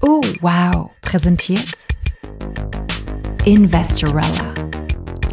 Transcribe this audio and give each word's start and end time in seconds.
Oh, 0.00 0.22
wow, 0.40 0.90
präsentiert 1.02 1.74
Investorella, 3.44 4.54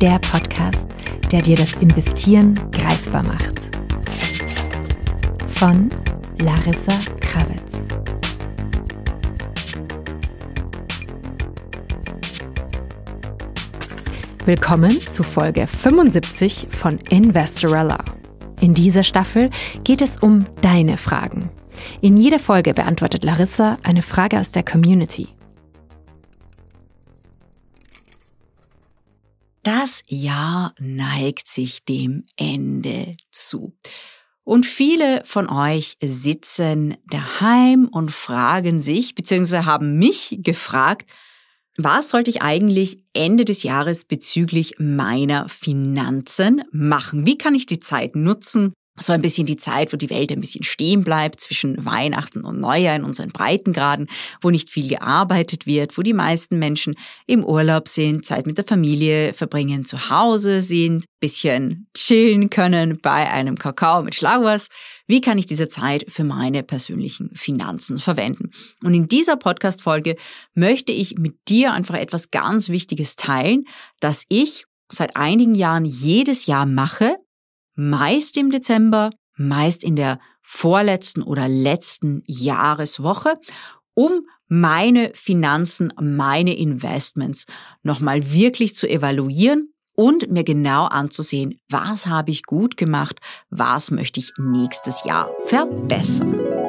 der 0.02 0.20
Podcast, 0.20 0.88
der 1.32 1.42
dir 1.42 1.56
das 1.56 1.74
Investieren 1.74 2.60
greifbar 2.72 3.24
macht. 3.24 3.60
Von 5.48 5.90
Larissa 6.42 6.98
Kravitz. 7.20 7.88
Willkommen 14.46 15.02
zu 15.02 15.24
Folge 15.24 15.68
75 15.68 16.68
von 16.70 17.00
Investorella. 17.10 18.04
In 18.62 18.74
dieser 18.74 19.04
Staffel 19.04 19.50
geht 19.84 20.02
es 20.02 20.18
um 20.18 20.46
deine 20.62 20.98
Fragen. 20.98 21.50
In 22.02 22.18
jeder 22.18 22.40
Folge 22.40 22.74
beantwortet 22.74 23.24
Larissa 23.24 23.78
eine 23.84 24.02
Frage 24.02 24.40
aus 24.40 24.52
der 24.52 24.64
Community. 24.64 25.30
Das 29.64 30.04
Jahr 30.08 30.76
neigt 30.80 31.48
sich 31.48 31.86
dem 31.86 32.26
Ende 32.38 33.18
zu. 33.32 33.76
Und 34.44 34.68
viele 34.68 35.24
von 35.26 35.50
euch 35.50 35.98
sitzen 36.04 36.96
daheim 37.08 37.88
und 37.88 38.12
fragen 38.12 38.82
sich, 38.82 39.16
beziehungsweise 39.16 39.66
haben 39.66 39.98
mich 39.98 40.38
gefragt, 40.42 41.10
was 41.78 42.10
sollte 42.10 42.30
ich 42.30 42.44
eigentlich 42.44 43.04
Ende 43.14 43.44
des 43.44 43.64
Jahres 43.64 44.06
bezüglich 44.06 44.76
meiner 44.78 45.50
Finanzen 45.50 46.62
machen? 46.72 47.26
Wie 47.26 47.38
kann 47.38 47.56
ich 47.56 47.66
die 47.66 47.80
Zeit 47.80 48.16
nutzen, 48.16 48.74
so 48.98 49.12
ein 49.12 49.22
bisschen 49.22 49.46
die 49.46 49.58
Zeit, 49.58 49.92
wo 49.92 49.98
die 49.98 50.10
Welt 50.10 50.32
ein 50.32 50.40
bisschen 50.40 50.64
stehen 50.64 51.04
bleibt 51.04 51.42
zwischen 51.42 51.84
Weihnachten 51.86 52.46
und 52.46 52.60
Neujahr 52.60 52.96
in 52.96 53.04
unseren 53.04 53.30
Breitengraden, 53.30 54.08
wo 54.42 54.50
nicht 54.50 54.70
viel 54.70 54.88
gearbeitet 54.88 55.66
wird, 55.66 55.98
wo 55.98 56.02
die 56.02 56.14
meisten 56.14 56.60
Menschen 56.60 56.96
im 57.28 57.44
Urlaub 57.44 57.90
sind, 57.90 58.26
Zeit 58.26 58.46
mit 58.46 58.58
der 58.58 58.66
Familie 58.66 59.34
verbringen, 59.34 59.84
zu 59.84 60.10
Hause 60.10 60.62
sind, 60.62 61.06
bisschen 61.20 61.88
chillen 61.94 62.50
können 62.50 63.00
bei 63.02 63.30
einem 63.30 63.58
Kakao 63.58 64.02
mit 64.02 64.16
Schlagwurst. 64.16 64.70
Wie 65.08 65.22
kann 65.22 65.38
ich 65.38 65.46
diese 65.46 65.68
Zeit 65.68 66.06
für 66.08 66.24
meine 66.24 66.64
persönlichen 66.64 67.36
Finanzen 67.36 67.98
verwenden? 67.98 68.52
Und 68.82 68.94
in 68.94 69.08
dieser 69.08 69.36
Podcast-Folge 69.36 70.16
möchte 70.54 70.94
ich 70.94 71.18
mit 71.18 71.36
dir 71.50 71.74
einfach 71.74 71.96
etwas 71.96 72.32
ganz 72.32 72.70
Wichtiges 72.70 73.18
teilen, 73.18 73.66
das 74.00 74.24
ich 74.30 74.66
seit 74.90 75.16
einigen 75.16 75.56
Jahren 75.56 75.86
jedes 75.86 76.46
Jahr 76.46 76.66
mache, 76.66 77.18
meist 77.76 78.38
im 78.38 78.52
Dezember, 78.52 79.12
meist 79.38 79.84
in 79.84 79.96
der 79.96 80.20
vorletzten 80.42 81.24
oder 81.24 81.48
letzten 81.48 82.24
Jahreswoche, 82.28 83.40
um 83.94 84.26
meine 84.48 85.12
Finanzen, 85.16 85.92
meine 86.00 86.56
Investments 86.56 87.46
nochmal 87.84 88.32
wirklich 88.32 88.76
zu 88.76 88.88
evaluieren 88.88 89.74
und 89.96 90.30
mir 90.30 90.44
genau 90.44 90.86
anzusehen, 90.86 91.60
was 91.70 92.06
habe 92.06 92.32
ich 92.32 92.44
gut 92.44 92.78
gemacht, 92.78 93.20
was 93.50 93.92
möchte 93.92 94.20
ich 94.20 94.34
nächstes 94.38 95.06
Jahr 95.06 95.32
verbessern. 95.46 96.65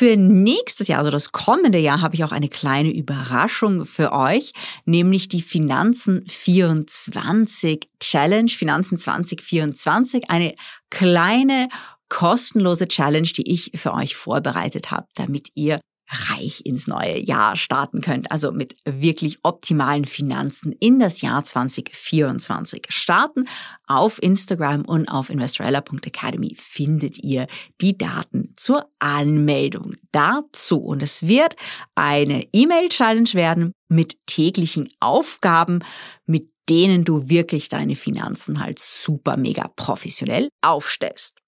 Für 0.00 0.16
nächstes 0.16 0.88
Jahr, 0.88 1.00
also 1.00 1.10
das 1.10 1.30
kommende 1.30 1.76
Jahr, 1.76 2.00
habe 2.00 2.14
ich 2.14 2.24
auch 2.24 2.32
eine 2.32 2.48
kleine 2.48 2.90
Überraschung 2.90 3.84
für 3.84 4.12
euch, 4.12 4.54
nämlich 4.86 5.28
die 5.28 5.42
Finanzen 5.42 6.26
24 6.26 7.86
Challenge, 8.00 8.48
Finanzen 8.48 8.98
2024, 8.98 10.30
eine 10.30 10.54
kleine 10.88 11.68
kostenlose 12.08 12.88
Challenge, 12.88 13.28
die 13.28 13.52
ich 13.52 13.72
für 13.74 13.92
euch 13.92 14.16
vorbereitet 14.16 14.90
habe, 14.90 15.06
damit 15.16 15.48
ihr 15.54 15.80
reich 16.10 16.62
ins 16.64 16.86
neue 16.86 17.18
Jahr 17.18 17.56
starten 17.56 18.00
könnt, 18.00 18.30
also 18.32 18.52
mit 18.52 18.76
wirklich 18.84 19.38
optimalen 19.42 20.04
Finanzen 20.04 20.72
in 20.72 20.98
das 20.98 21.20
Jahr 21.20 21.44
2024 21.44 22.86
starten. 22.88 23.48
Auf 23.86 24.22
Instagram 24.22 24.82
und 24.82 25.08
auf 25.08 25.30
investorella.academy 25.30 26.56
findet 26.56 27.22
ihr 27.22 27.46
die 27.80 27.96
Daten 27.96 28.52
zur 28.56 28.90
Anmeldung 28.98 29.94
dazu. 30.12 30.78
Und 30.78 31.02
es 31.02 31.26
wird 31.26 31.56
eine 31.94 32.46
E-Mail-Challenge 32.52 33.32
werden 33.34 33.72
mit 33.88 34.16
täglichen 34.26 34.88
Aufgaben, 35.00 35.80
mit 36.26 36.50
denen 36.68 37.04
du 37.04 37.28
wirklich 37.28 37.68
deine 37.68 37.96
Finanzen 37.96 38.60
halt 38.60 38.78
super 38.78 39.36
mega 39.36 39.68
professionell 39.74 40.50
aufstellst. 40.62 41.39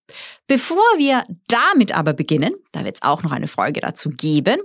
Bevor 0.47 0.85
wir 0.97 1.25
damit 1.49 1.93
aber 1.93 2.13
beginnen, 2.13 2.55
da 2.73 2.85
wird 2.85 2.97
es 2.97 3.03
auch 3.03 3.23
noch 3.23 3.33
eine 3.33 3.49
Folge 3.49 3.81
dazu 3.81 4.11
geben, 4.11 4.61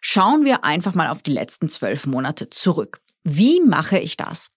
schauen 0.00 0.44
wir 0.44 0.64
einfach 0.64 0.94
mal 0.94 1.08
auf 1.08 1.22
die 1.22 1.32
letzten 1.32 1.68
zwölf 1.68 2.06
Monate 2.06 2.50
zurück. 2.50 3.00
Wie 3.24 3.60
mache 3.60 3.98
ich 3.98 4.16
das? 4.16 4.48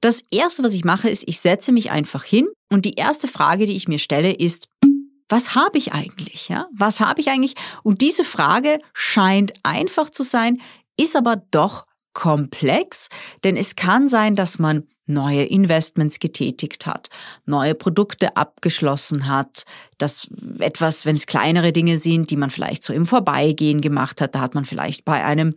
Das 0.00 0.22
erste, 0.30 0.62
was 0.62 0.72
ich 0.72 0.84
mache, 0.84 1.08
ist, 1.08 1.24
ich 1.26 1.40
setze 1.40 1.72
mich 1.72 1.90
einfach 1.90 2.24
hin 2.24 2.48
und 2.70 2.84
die 2.84 2.94
erste 2.94 3.28
Frage, 3.28 3.66
die 3.66 3.76
ich 3.76 3.88
mir 3.88 3.98
stelle, 3.98 4.32
ist, 4.32 4.68
was 5.28 5.54
habe 5.54 5.78
ich 5.78 5.92
eigentlich? 5.92 6.48
Ja, 6.48 6.66
was 6.72 7.00
habe 7.00 7.20
ich 7.20 7.28
eigentlich? 7.28 7.54
Und 7.82 8.00
diese 8.00 8.24
Frage 8.24 8.80
scheint 8.92 9.52
einfach 9.62 10.10
zu 10.10 10.22
sein, 10.22 10.60
ist 10.96 11.14
aber 11.14 11.36
doch 11.50 11.84
komplex, 12.12 13.08
denn 13.44 13.56
es 13.56 13.76
kann 13.76 14.08
sein, 14.08 14.34
dass 14.34 14.58
man 14.58 14.88
neue 15.10 15.42
Investments 15.42 16.18
getätigt 16.18 16.86
hat, 16.86 17.10
neue 17.46 17.74
Produkte 17.74 18.36
abgeschlossen 18.36 19.26
hat, 19.26 19.64
dass 19.98 20.28
etwas, 20.58 21.04
wenn 21.04 21.16
es 21.16 21.26
kleinere 21.26 21.72
Dinge 21.72 21.98
sind, 21.98 22.30
die 22.30 22.36
man 22.36 22.50
vielleicht 22.50 22.82
so 22.82 22.92
im 22.92 23.06
Vorbeigehen 23.06 23.80
gemacht 23.80 24.20
hat, 24.20 24.34
da 24.34 24.40
hat 24.40 24.54
man 24.54 24.64
vielleicht 24.64 25.04
bei 25.04 25.24
einem 25.24 25.54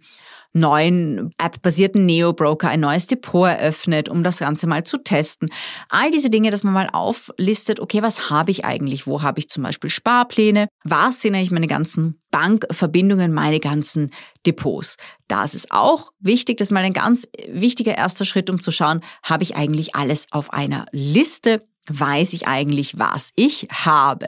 neuen 0.54 1.32
App-basierten 1.38 2.06
Neo-Broker 2.06 2.70
ein 2.70 2.80
neues 2.80 3.08
Depot 3.08 3.48
eröffnet, 3.48 4.08
um 4.08 4.24
das 4.24 4.38
Ganze 4.38 4.68
mal 4.68 4.84
zu 4.84 4.98
testen. 4.98 5.50
All 5.90 6.12
diese 6.12 6.30
Dinge, 6.30 6.52
dass 6.52 6.64
man 6.64 6.74
mal 6.74 6.90
auflistet, 6.94 7.80
okay, 7.80 8.02
was 8.02 8.30
habe 8.30 8.52
ich 8.52 8.64
eigentlich? 8.64 9.08
Wo 9.08 9.22
habe 9.24 9.40
ich 9.40 9.50
zum 9.50 9.64
Beispiel 9.64 9.90
Sparpläne? 9.90 10.68
Was 10.84 11.22
sind 11.22 11.36
eigentlich 11.36 11.52
meine 11.52 11.68
ganzen 11.68 12.22
Bankverbindungen, 12.32 13.34
meine 13.34 13.60
ganzen 13.60 14.12
Depots? 14.46 14.98
Da 15.28 15.44
ist 15.44 15.56
es 15.56 15.72
auch 15.72 16.12
wichtig, 16.20 16.58
das 16.58 16.68
ist 16.68 16.72
mal 16.72 16.84
ein 16.84 16.94
ganz 16.94 17.28
wichtiger 17.52 17.98
erster 17.98 18.26
Schritt, 18.26 18.50
um 18.50 18.62
zu 18.62 18.72
schauen, 18.72 19.02
habe 19.24 19.44
ich 19.44 19.56
eigentlich 19.56 19.96
alles 19.96 20.28
auf 20.32 20.54
einer 20.54 20.86
Liste? 20.92 21.66
Weiß 21.88 22.32
ich 22.34 22.48
eigentlich, 22.48 22.98
was 22.98 23.32
ich 23.36 23.68
habe? 23.72 24.28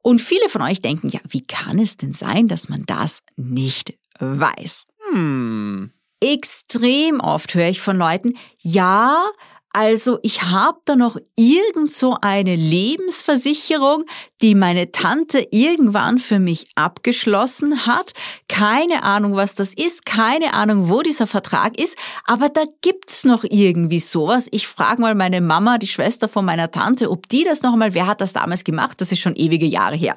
Und 0.00 0.20
viele 0.20 0.48
von 0.48 0.62
euch 0.62 0.80
denken, 0.80 1.08
ja, 1.08 1.20
wie 1.28 1.46
kann 1.46 1.78
es 1.78 1.96
denn 1.96 2.14
sein, 2.14 2.48
dass 2.48 2.68
man 2.68 2.84
das 2.86 3.20
nicht 3.36 3.94
weiß? 4.20 4.86
Hm. 5.12 5.92
Extrem 6.20 7.20
oft 7.20 7.54
höre 7.54 7.68
ich 7.68 7.80
von 7.80 7.96
Leuten, 7.96 8.36
ja, 8.58 9.24
also 9.72 10.18
ich 10.22 10.42
habe 10.44 10.78
da 10.86 10.96
noch 10.96 11.18
irgend 11.36 11.92
so 11.92 12.16
eine 12.22 12.56
Lebensversicherung, 12.56 14.04
die 14.40 14.54
meine 14.54 14.92
Tante 14.92 15.46
irgendwann 15.50 16.18
für 16.18 16.38
mich 16.38 16.68
abgeschlossen 16.74 17.86
hat. 17.86 18.12
Keine 18.48 19.02
Ahnung, 19.02 19.36
was 19.36 19.54
das 19.54 19.74
ist, 19.74 20.06
keine 20.06 20.54
Ahnung, 20.54 20.88
wo 20.88 21.02
dieser 21.02 21.26
Vertrag 21.26 21.78
ist, 21.78 21.96
aber 22.24 22.48
da 22.48 22.64
gibt's 22.80 23.24
noch 23.24 23.44
irgendwie 23.44 24.00
sowas. 24.00 24.48
Ich 24.52 24.66
frage 24.66 25.02
mal 25.02 25.14
meine 25.14 25.40
Mama, 25.42 25.76
die 25.76 25.86
Schwester 25.86 26.28
von 26.28 26.46
meiner 26.46 26.70
Tante, 26.70 27.10
ob 27.10 27.28
die 27.28 27.44
das 27.44 27.62
noch 27.62 27.76
mal, 27.76 27.92
wer 27.92 28.06
hat 28.06 28.22
das 28.22 28.32
damals 28.32 28.64
gemacht? 28.64 29.00
Das 29.00 29.12
ist 29.12 29.20
schon 29.20 29.36
ewige 29.36 29.66
Jahre 29.66 29.96
her. 29.96 30.16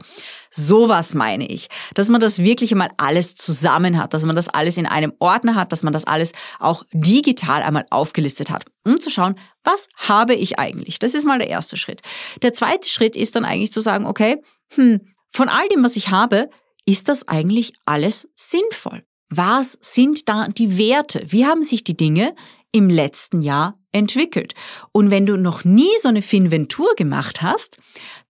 Sowas 0.50 1.14
meine 1.14 1.48
ich, 1.48 1.68
dass 1.94 2.10
man 2.10 2.20
das 2.20 2.40
wirklich 2.40 2.72
einmal 2.72 2.92
alles 2.98 3.36
zusammen 3.36 3.98
hat, 3.98 4.14
dass 4.14 4.24
man 4.24 4.36
das 4.36 4.50
alles 4.50 4.78
in 4.78 4.86
einem 4.86 5.14
Ordner 5.20 5.56
hat, 5.56 5.72
dass 5.72 5.82
man 5.82 5.94
das 5.94 6.04
alles 6.04 6.34
auch 6.60 6.84
digital 6.92 7.64
einmal 7.64 7.86
aufgelistet 7.90 8.50
hat, 8.50 8.66
um 8.84 9.00
zu 9.00 9.10
schauen, 9.10 9.36
was 9.64 9.90
habe 9.96 10.34
ich 10.34 10.60
eigentlich? 10.60 11.00
Das 11.00 11.14
ist 11.14 11.26
mal 11.26 11.40
der 11.40 11.50
erste 11.50 11.78
Schritt. 11.78 12.02
Der 12.42 12.54
zweite 12.54 12.90
Schritt 12.90 13.16
ist 13.16 13.36
dann 13.36 13.46
eigentlich 13.46 13.72
zu 13.72 13.82
sagen, 13.82 14.06
okay, 14.06 14.42
hm, 14.74 15.02
von 15.30 15.50
all 15.50 15.68
dem, 15.70 15.84
was 15.84 15.96
ich 15.96 16.10
habe, 16.10 16.50
ist 16.86 17.10
das 17.10 17.28
eigentlich 17.28 17.74
alles 17.86 18.28
sinnvoll? 18.36 19.04
Was 19.30 19.78
sind 19.82 20.28
da 20.28 20.48
die 20.48 20.78
Werte? 20.78 21.24
Wie 21.28 21.46
haben 21.46 21.64
sich 21.64 21.84
die 21.84 21.96
Dinge 21.96 22.36
im 22.72 22.90
letzten 22.90 23.42
Jahr 23.42 23.80
entwickelt? 23.92 24.56
Und 24.92 25.10
wenn 25.10 25.26
du 25.26 25.38
noch 25.38 25.64
nie 25.64 25.92
so 26.02 26.10
eine 26.10 26.22
Finventur 26.22 26.96
gemacht 26.96 27.42
hast, 27.42 27.80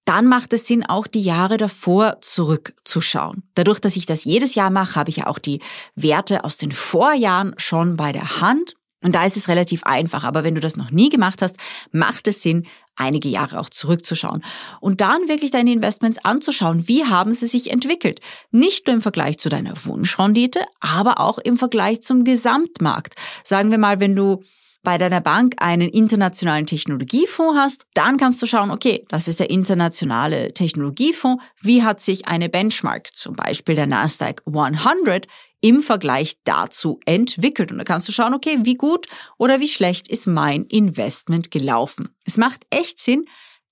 dann 0.05 0.27
macht 0.27 0.53
es 0.53 0.67
Sinn, 0.67 0.85
auch 0.85 1.07
die 1.07 1.21
Jahre 1.21 1.57
davor 1.57 2.21
zurückzuschauen. 2.21 3.43
Dadurch, 3.55 3.79
dass 3.79 3.95
ich 3.95 4.05
das 4.05 4.25
jedes 4.25 4.55
Jahr 4.55 4.69
mache, 4.69 4.95
habe 4.95 5.09
ich 5.09 5.17
ja 5.17 5.27
auch 5.27 5.39
die 5.39 5.61
Werte 5.95 6.43
aus 6.43 6.57
den 6.57 6.71
Vorjahren 6.71 7.53
schon 7.57 7.97
bei 7.97 8.11
der 8.11 8.41
Hand. 8.41 8.73
Und 9.03 9.15
da 9.15 9.25
ist 9.25 9.38
es 9.38 9.48
relativ 9.48 9.83
einfach. 9.83 10.24
Aber 10.24 10.44
wenn 10.44 10.56
du 10.56 10.62
das 10.62 10.77
noch 10.77 10.92
nie 10.92 11.09
gemacht 11.09 11.42
hast, 11.42 11.56
macht 11.92 12.27
es 12.27 12.42
Sinn, 12.42 12.68
einige 12.95 13.30
Jahre 13.30 13.59
auch 13.59 13.69
zurückzuschauen 13.69 14.44
und 14.80 15.01
dann 15.01 15.27
wirklich 15.27 15.51
deine 15.51 15.71
Investments 15.71 16.24
anzuschauen. 16.24 16.88
Wie 16.88 17.06
haben 17.06 17.31
sie 17.31 17.48
sich 17.48 17.71
entwickelt? 17.71 18.19
Nicht 18.51 18.88
nur 18.88 18.95
im 18.95 19.01
Vergleich 19.01 19.39
zu 19.39 19.50
deiner 19.50 19.74
Wunschrendite, 19.86 20.62
aber 20.80 21.19
auch 21.19 21.39
im 21.39 21.57
Vergleich 21.57 22.01
zum 22.01 22.24
Gesamtmarkt. 22.24 23.15
Sagen 23.44 23.71
wir 23.71 23.77
mal, 23.77 24.00
wenn 24.00 24.15
du 24.15 24.44
bei 24.83 24.98
deiner 24.98 25.21
Bank 25.21 25.56
einen 25.57 25.89
internationalen 25.89 26.65
Technologiefonds 26.65 27.59
hast, 27.59 27.86
dann 27.94 28.18
kannst 28.18 28.42
du 28.42 28.48
schauen, 28.48 28.71
okay, 28.71 29.06
das 29.09 29.27
ist 29.27 29.39
der 29.39 29.50
internationale 29.50 30.53
Technologiefonds. 30.53 31.44
Wie 31.62 31.83
hat 31.83 32.01
sich 32.01 32.27
eine 32.27 32.50
Benchmark, 32.50 33.13
zum 33.13 33.36
Beispiel 33.36 33.75
der 33.75 33.86
Nasdaq 33.88 34.42
100, 34.48 35.27
im 35.61 35.81
Vergleich 35.81 36.37
dazu 36.43 36.99
entwickelt? 37.05 37.71
Und 37.71 37.77
da 37.77 37.83
kannst 37.83 38.07
du 38.07 38.11
schauen, 38.11 38.33
okay, 38.33 38.59
wie 38.63 38.75
gut 38.75 39.07
oder 39.37 39.59
wie 39.59 39.67
schlecht 39.67 40.07
ist 40.07 40.27
mein 40.27 40.63
Investment 40.65 41.51
gelaufen? 41.51 42.09
Es 42.25 42.37
macht 42.37 42.65
echt 42.69 42.99
Sinn, 42.99 43.25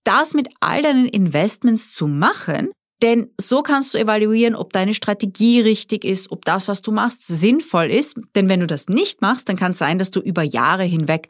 das 0.04 0.34
mit 0.34 0.50
all 0.60 0.82
deinen 0.82 1.08
Investments 1.08 1.94
zu 1.94 2.08
machen, 2.08 2.72
denn 3.02 3.32
so 3.40 3.64
kannst 3.64 3.94
du 3.94 3.98
evaluieren, 3.98 4.56
ob 4.56 4.74
deine 4.74 4.94
Strategie 4.94 5.62
richtig 5.62 6.04
ist, 6.04 6.32
ob 6.32 6.44
das, 6.44 6.68
was 6.68 6.82
du 6.82 6.92
machst, 6.92 7.26
sinnvoll 7.26 7.86
ist. 7.86 8.20
Denn 8.36 8.50
wenn 8.50 8.60
du 8.60 8.68
das 8.68 8.88
nicht 8.88 9.22
machst, 9.22 9.48
dann 9.48 9.56
kann 9.56 9.72
es 9.72 9.78
sein, 9.78 9.98
dass 9.98 10.12
du 10.12 10.20
über 10.20 10.44
Jahre 10.44 10.84
hinweg 10.84 11.30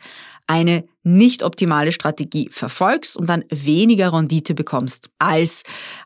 eine 0.50 0.84
nicht 1.04 1.44
optimale 1.44 1.92
Strategie 1.92 2.50
verfolgst 2.51 3.16
und 3.16 3.30
dann 3.30 3.46
weniger 3.50 4.12
Rendite 4.12 4.56
bekommst, 4.56 5.10
als 5.19 5.62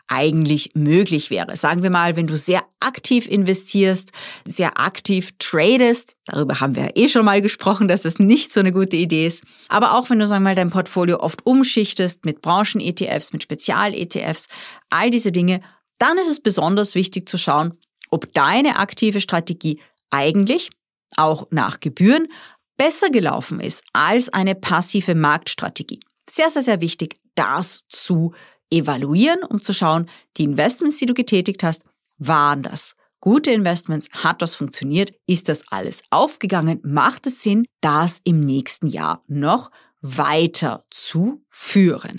eigentlich 0.07 0.72
möglich 0.75 1.30
wäre. 1.30 1.56
Sagen 1.56 1.81
wir 1.81 1.90
mal, 1.90 2.18
wenn 2.18 2.28
du 2.28 2.36
sehr 2.36 2.62
aktiv 2.81 3.28
investierst, 3.28 4.12
sehr 4.45 4.80
aktiv 4.81 5.31
tradest, 5.40 6.18
darüber 6.25 6.60
haben 6.60 6.75
wir 6.75 6.84
ja 6.84 6.90
eh 6.95 7.07
schon 7.07 7.24
mal 7.24 7.42
gesprochen, 7.42 7.88
dass 7.88 8.01
das 8.01 8.19
nicht 8.19 8.51
so 8.51 8.60
eine 8.60 8.74
gute 8.74 8.98
Idee 8.98 9.28
ist. 9.28 9.45
Aber 9.69 9.98
auch 9.98 10.10
wenn 10.10 10.19
du, 10.19 10.28
sagen 10.28 10.44
wir 10.44 10.50
mal, 10.50 10.56
dein 10.56 10.72
Portfolio 10.72 11.22
oft 11.22 11.45
umschichtest 11.45 12.25
mit 12.25 12.42
Branchen-ETFs, 12.42 13.31
mit 13.31 13.44
Spezial-ETFs, 13.44 14.50
all 14.90 15.10
diese 15.10 15.31
Dinge, 15.31 15.62
dann 16.00 16.18
ist 16.18 16.28
es 16.28 16.42
besonders 16.42 16.95
wichtig 16.95 17.30
zu 17.30 17.38
schauen, 17.38 17.75
ob 18.12 18.34
deine 18.34 18.78
aktive 18.78 19.22
Strategie 19.22 19.80
eigentlich 20.12 20.69
auch 21.18 21.48
nach 21.51 21.80
Gebühren 21.80 22.28
besser 22.77 23.09
gelaufen 23.09 23.59
ist 23.59 23.83
als 23.93 24.29
eine 24.29 24.55
passive 24.55 25.15
Marktstrategie. 25.15 25.99
Sehr, 26.29 26.49
sehr, 26.49 26.61
sehr 26.61 26.81
wichtig, 26.81 27.15
das 27.35 27.83
zu 27.87 28.33
evaluieren, 28.69 29.43
um 29.43 29.61
zu 29.61 29.73
schauen, 29.73 30.09
die 30.37 30.43
Investments, 30.43 30.97
die 30.97 31.05
du 31.05 31.13
getätigt 31.13 31.63
hast, 31.63 31.83
waren 32.17 32.63
das 32.63 32.95
gute 33.19 33.51
Investments? 33.51 34.09
Hat 34.11 34.41
das 34.41 34.55
funktioniert? 34.55 35.13
Ist 35.27 35.47
das 35.47 35.67
alles 35.69 36.01
aufgegangen? 36.09 36.81
Macht 36.83 37.27
es 37.27 37.41
Sinn, 37.41 37.65
das 37.81 38.19
im 38.23 38.41
nächsten 38.41 38.87
Jahr 38.87 39.21
noch 39.27 39.71
weiter 40.01 40.83
zu 40.89 41.41
führen? 41.47 42.17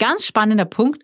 Ganz 0.00 0.24
spannender 0.24 0.64
Punkt, 0.64 1.02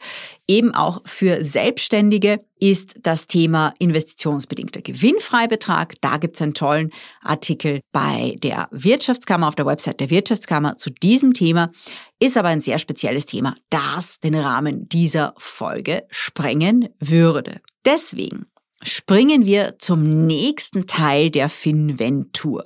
eben 0.48 0.75
auch 0.75 1.02
für 1.04 1.44
Selbstständige, 1.44 2.40
ist 2.58 2.94
das 3.02 3.26
Thema 3.26 3.75
investitionsbedingter 3.78 4.81
Gewinnfreibetrag. 4.81 5.96
Da 6.00 6.16
gibt 6.16 6.37
es 6.37 6.40
einen 6.40 6.54
tollen 6.54 6.90
Artikel 7.20 7.82
bei 7.93 8.37
der 8.38 8.69
Wirtschaftskammer, 8.70 9.48
auf 9.48 9.54
der 9.54 9.66
Website 9.66 10.00
der 10.00 10.08
Wirtschaftskammer 10.08 10.76
zu 10.76 10.88
diesem 10.88 11.34
Thema. 11.34 11.72
Ist 12.19 12.38
aber 12.38 12.48
ein 12.48 12.62
sehr 12.62 12.78
spezielles 12.78 13.26
Thema, 13.26 13.54
das 13.69 14.19
den 14.19 14.34
Rahmen 14.34 14.88
dieser 14.88 15.34
Folge 15.37 16.04
sprengen 16.08 16.88
würde. 16.98 17.60
Deswegen 17.84 18.46
springen 18.82 19.44
wir 19.44 19.78
zum 19.78 20.26
nächsten 20.26 20.87
Teil 20.87 21.31
der 21.31 21.50
Finventur. 21.50 22.64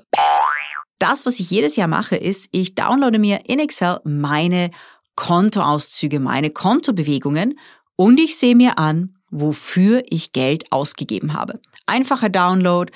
Das, 1.01 1.27
was 1.27 1.41
ich 1.41 1.51
jedes 1.51 1.75
Jahr 1.75 1.89
mache, 1.89 2.15
ist, 2.15 2.47
ich 2.53 2.77
downloade 2.77 3.19
mir 3.19 3.41
in 3.47 3.59
Excel 3.59 3.99
meine 4.05 4.71
Kontoauszüge, 5.21 6.19
meine 6.19 6.49
Kontobewegungen 6.49 7.59
und 7.95 8.19
ich 8.19 8.37
sehe 8.37 8.57
mir 8.57 8.79
an, 8.79 9.19
wofür 9.31 10.03
ich 10.09 10.33
Geld 10.33 10.73
ausgegeben 10.73 11.35
habe. 11.35 11.61
Einfacher 11.85 12.31
Download, 12.31 12.91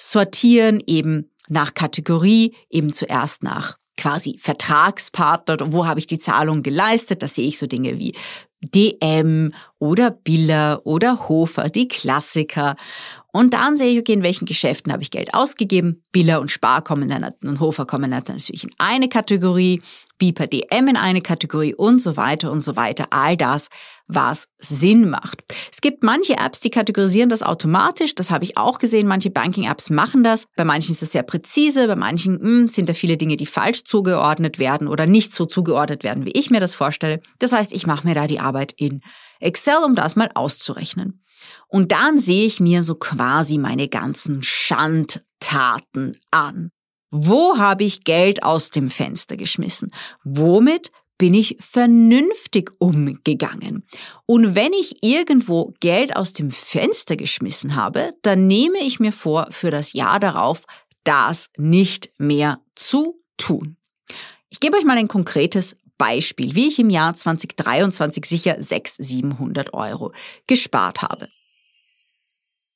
sortieren 0.00 0.82
eben 0.86 1.30
nach 1.48 1.74
Kategorie, 1.74 2.56
eben 2.70 2.94
zuerst 2.94 3.42
nach 3.42 3.76
quasi 3.98 4.38
Vertragspartner, 4.40 5.70
wo 5.72 5.86
habe 5.86 6.00
ich 6.00 6.06
die 6.06 6.18
Zahlung 6.18 6.62
geleistet, 6.62 7.22
da 7.22 7.28
sehe 7.28 7.46
ich 7.46 7.58
so 7.58 7.66
Dinge 7.66 7.98
wie 7.98 8.14
DM 8.64 9.52
oder 9.78 10.10
Biller 10.10 10.80
oder 10.84 11.28
Hofer, 11.28 11.68
die 11.68 11.88
Klassiker. 11.88 12.76
Und 13.32 13.52
dann 13.52 13.76
sehe 13.76 13.92
ich, 13.92 13.98
okay, 13.98 14.14
in 14.14 14.22
welchen 14.22 14.46
Geschäften 14.46 14.92
habe 14.92 15.02
ich 15.02 15.10
Geld 15.10 15.34
ausgegeben. 15.34 16.02
Biller 16.10 16.40
und 16.40 16.50
Spar 16.50 16.82
kommen 16.82 17.10
dann, 17.10 17.30
und 17.44 17.60
Hofer 17.60 17.84
kommen 17.84 18.10
dann 18.10 18.24
natürlich 18.26 18.64
in 18.64 18.70
eine 18.78 19.10
Kategorie, 19.10 19.82
Beeper 20.18 20.46
DM 20.46 20.88
in 20.88 20.96
eine 20.96 21.20
Kategorie 21.20 21.74
und 21.74 22.00
so 22.00 22.16
weiter 22.16 22.50
und 22.50 22.60
so 22.60 22.76
weiter. 22.76 23.06
All 23.10 23.36
das, 23.36 23.68
was 24.08 24.48
Sinn 24.58 25.10
macht. 25.10 25.42
Es 25.72 25.80
gibt 25.80 26.02
manche 26.02 26.36
Apps, 26.38 26.60
die 26.60 26.70
kategorisieren 26.70 27.28
das 27.28 27.42
automatisch. 27.42 28.14
Das 28.14 28.30
habe 28.30 28.44
ich 28.44 28.56
auch 28.56 28.78
gesehen. 28.78 29.06
Manche 29.06 29.30
Banking-Apps 29.30 29.90
machen 29.90 30.24
das. 30.24 30.46
Bei 30.56 30.64
manchen 30.64 30.92
ist 30.92 31.02
es 31.02 31.12
sehr 31.12 31.22
präzise. 31.22 31.86
Bei 31.86 31.96
manchen 31.96 32.34
mh, 32.34 32.40
hm, 32.40 32.68
sind 32.68 32.88
da 32.88 32.94
viele 32.94 33.16
Dinge, 33.16 33.36
die 33.36 33.46
falsch 33.46 33.84
zugeordnet 33.84 34.58
werden 34.58 34.88
oder 34.88 35.06
nicht 35.06 35.32
so 35.32 35.44
zugeordnet 35.44 36.04
werden, 36.04 36.24
wie 36.24 36.32
ich 36.32 36.50
mir 36.50 36.60
das 36.60 36.74
vorstelle. 36.74 37.20
Das 37.38 37.52
heißt, 37.52 37.72
ich 37.72 37.86
mache 37.86 38.06
mir 38.06 38.14
da 38.14 38.26
die 38.26 38.40
Arbeit 38.40 38.72
in 38.76 39.00
Excel, 39.40 39.84
um 39.84 39.94
das 39.94 40.16
mal 40.16 40.30
auszurechnen. 40.34 41.22
Und 41.68 41.92
dann 41.92 42.20
sehe 42.20 42.46
ich 42.46 42.60
mir 42.60 42.82
so 42.82 42.94
quasi 42.94 43.58
meine 43.58 43.88
ganzen 43.88 44.42
Schandtaten 44.42 46.16
an. 46.30 46.70
Wo 47.10 47.58
habe 47.58 47.84
ich 47.84 48.04
Geld 48.04 48.42
aus 48.42 48.70
dem 48.70 48.90
Fenster 48.90 49.36
geschmissen? 49.36 49.90
Womit 50.24 50.90
bin 51.18 51.34
ich 51.34 51.56
vernünftig 51.60 52.72
umgegangen. 52.78 53.84
Und 54.26 54.54
wenn 54.54 54.72
ich 54.72 55.02
irgendwo 55.02 55.72
Geld 55.80 56.14
aus 56.14 56.32
dem 56.32 56.50
Fenster 56.50 57.16
geschmissen 57.16 57.76
habe, 57.76 58.12
dann 58.22 58.46
nehme 58.46 58.78
ich 58.78 59.00
mir 59.00 59.12
vor, 59.12 59.48
für 59.50 59.70
das 59.70 59.92
Jahr 59.92 60.18
darauf 60.18 60.64
das 61.04 61.48
nicht 61.56 62.10
mehr 62.18 62.60
zu 62.74 63.22
tun. 63.36 63.76
Ich 64.50 64.60
gebe 64.60 64.76
euch 64.76 64.84
mal 64.84 64.98
ein 64.98 65.08
konkretes 65.08 65.76
Beispiel, 65.98 66.54
wie 66.54 66.68
ich 66.68 66.78
im 66.78 66.90
Jahr 66.90 67.14
2023 67.14 68.26
sicher 68.26 68.56
600, 68.62 69.06
700 69.06 69.74
Euro 69.74 70.12
gespart 70.46 71.02
habe. 71.02 71.26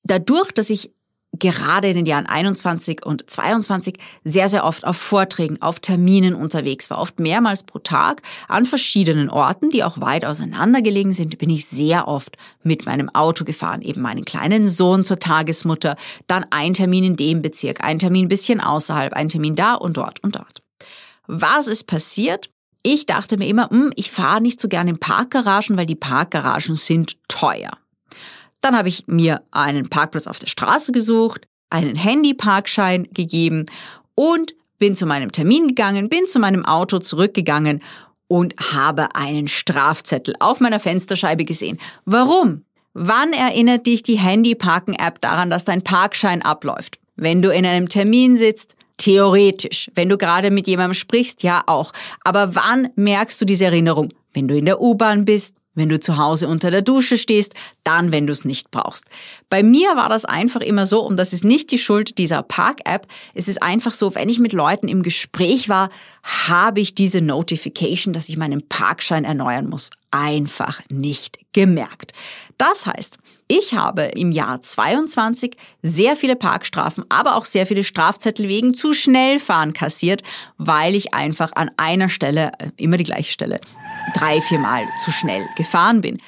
Dadurch, 0.04 0.52
dass 0.52 0.70
ich 0.70 0.92
gerade 1.32 1.88
in 1.88 1.96
den 1.96 2.06
Jahren 2.06 2.26
21 2.26 3.04
und 3.06 3.28
22 3.28 3.98
sehr, 4.24 4.48
sehr 4.48 4.64
oft 4.64 4.86
auf 4.86 4.96
Vorträgen, 4.96 5.62
auf 5.62 5.80
Terminen 5.80 6.34
unterwegs 6.34 6.90
war, 6.90 6.98
oft 6.98 7.20
mehrmals 7.20 7.62
pro 7.62 7.78
Tag 7.78 8.22
an 8.48 8.66
verschiedenen 8.66 9.30
Orten, 9.30 9.70
die 9.70 9.84
auch 9.84 10.00
weit 10.00 10.24
auseinander 10.24 10.82
gelegen 10.82 11.12
sind, 11.12 11.38
bin 11.38 11.50
ich 11.50 11.66
sehr 11.66 12.08
oft 12.08 12.36
mit 12.62 12.86
meinem 12.86 13.08
Auto 13.10 13.44
gefahren, 13.44 13.82
eben 13.82 14.02
meinen 14.02 14.24
kleinen 14.24 14.66
Sohn 14.66 15.04
zur 15.04 15.18
Tagesmutter, 15.18 15.96
dann 16.26 16.44
ein 16.50 16.74
Termin 16.74 17.04
in 17.04 17.16
dem 17.16 17.42
Bezirk, 17.42 17.82
ein 17.82 17.98
Termin 17.98 18.26
ein 18.26 18.28
bisschen 18.28 18.60
außerhalb, 18.60 19.12
ein 19.12 19.28
Termin 19.28 19.54
da 19.54 19.74
und 19.74 19.96
dort 19.96 20.22
und 20.22 20.36
dort. 20.36 20.62
Was 21.26 21.68
ist 21.68 21.86
passiert? 21.86 22.50
Ich 22.82 23.06
dachte 23.06 23.36
mir 23.36 23.46
immer, 23.46 23.70
hm, 23.70 23.92
ich 23.94 24.10
fahre 24.10 24.40
nicht 24.40 24.58
so 24.58 24.66
gerne 24.66 24.90
in 24.90 24.98
Parkgaragen, 24.98 25.76
weil 25.76 25.86
die 25.86 25.94
Parkgaragen 25.94 26.74
sind 26.74 27.16
teuer. 27.28 27.70
Dann 28.60 28.76
habe 28.76 28.88
ich 28.88 29.06
mir 29.06 29.42
einen 29.50 29.88
Parkplatz 29.88 30.26
auf 30.26 30.38
der 30.38 30.46
Straße 30.46 30.92
gesucht, 30.92 31.46
einen 31.70 31.96
Handyparkschein 31.96 33.08
gegeben 33.12 33.66
und 34.14 34.54
bin 34.78 34.94
zu 34.94 35.06
meinem 35.06 35.32
Termin 35.32 35.68
gegangen, 35.68 36.08
bin 36.08 36.26
zu 36.26 36.38
meinem 36.38 36.64
Auto 36.64 36.98
zurückgegangen 36.98 37.82
und 38.28 38.54
habe 38.72 39.14
einen 39.14 39.48
Strafzettel 39.48 40.34
auf 40.40 40.60
meiner 40.60 40.80
Fensterscheibe 40.80 41.44
gesehen. 41.44 41.78
Warum? 42.04 42.64
Wann 42.92 43.32
erinnert 43.32 43.86
dich 43.86 44.02
die 44.02 44.18
Handyparken-App 44.18 45.20
daran, 45.20 45.50
dass 45.50 45.64
dein 45.64 45.82
Parkschein 45.82 46.42
abläuft? 46.42 46.98
Wenn 47.16 47.42
du 47.42 47.52
in 47.52 47.66
einem 47.66 47.88
Termin 47.88 48.36
sitzt, 48.36 48.76
Theoretisch. 49.00 49.90
Wenn 49.94 50.10
du 50.10 50.18
gerade 50.18 50.50
mit 50.50 50.66
jemandem 50.66 50.92
sprichst, 50.92 51.42
ja 51.42 51.62
auch. 51.64 51.92
Aber 52.22 52.54
wann 52.54 52.88
merkst 52.96 53.40
du 53.40 53.46
diese 53.46 53.64
Erinnerung? 53.64 54.12
Wenn 54.34 54.46
du 54.46 54.54
in 54.54 54.66
der 54.66 54.82
U-Bahn 54.82 55.24
bist, 55.24 55.54
wenn 55.74 55.88
du 55.88 56.00
zu 56.00 56.16
Hause 56.16 56.48
unter 56.48 56.70
der 56.70 56.82
Dusche 56.82 57.16
stehst, 57.16 57.54
dann, 57.84 58.12
wenn 58.12 58.26
du 58.26 58.32
es 58.32 58.44
nicht 58.44 58.70
brauchst. 58.70 59.04
Bei 59.48 59.62
mir 59.62 59.96
war 59.96 60.08
das 60.08 60.24
einfach 60.24 60.60
immer 60.60 60.86
so, 60.86 61.00
und 61.00 61.16
das 61.16 61.32
ist 61.32 61.44
nicht 61.44 61.70
die 61.70 61.78
Schuld 61.78 62.18
dieser 62.18 62.42
Park-App, 62.42 63.06
es 63.34 63.48
ist 63.48 63.62
einfach 63.62 63.94
so, 63.94 64.14
wenn 64.14 64.28
ich 64.28 64.38
mit 64.38 64.52
Leuten 64.52 64.88
im 64.88 65.02
Gespräch 65.02 65.68
war, 65.68 65.90
habe 66.22 66.80
ich 66.80 66.94
diese 66.94 67.20
Notification, 67.20 68.12
dass 68.12 68.28
ich 68.28 68.36
meinen 68.36 68.66
Parkschein 68.68 69.24
erneuern 69.24 69.68
muss, 69.68 69.90
einfach 70.10 70.80
nicht 70.88 71.38
gemerkt. 71.52 72.12
Das 72.58 72.86
heißt, 72.86 73.18
ich 73.48 73.74
habe 73.74 74.02
im 74.02 74.30
Jahr 74.30 74.60
22 74.60 75.56
sehr 75.82 76.14
viele 76.14 76.36
Parkstrafen, 76.36 77.04
aber 77.08 77.34
auch 77.34 77.44
sehr 77.44 77.66
viele 77.66 77.82
Strafzettel 77.82 78.48
wegen 78.48 78.74
zu 78.74 78.92
schnell 78.92 79.40
fahren 79.40 79.72
kassiert, 79.72 80.22
weil 80.56 80.94
ich 80.94 81.14
einfach 81.14 81.52
an 81.54 81.70
einer 81.76 82.08
Stelle, 82.08 82.52
äh, 82.58 82.70
immer 82.76 82.96
die 82.96 83.04
gleiche 83.04 83.32
Stelle, 83.32 83.60
drei, 84.14 84.40
vier 84.40 84.58
Mal 84.58 84.84
zu 85.04 85.10
schnell 85.10 85.46
gefahren 85.56 86.00
bin. 86.00 86.18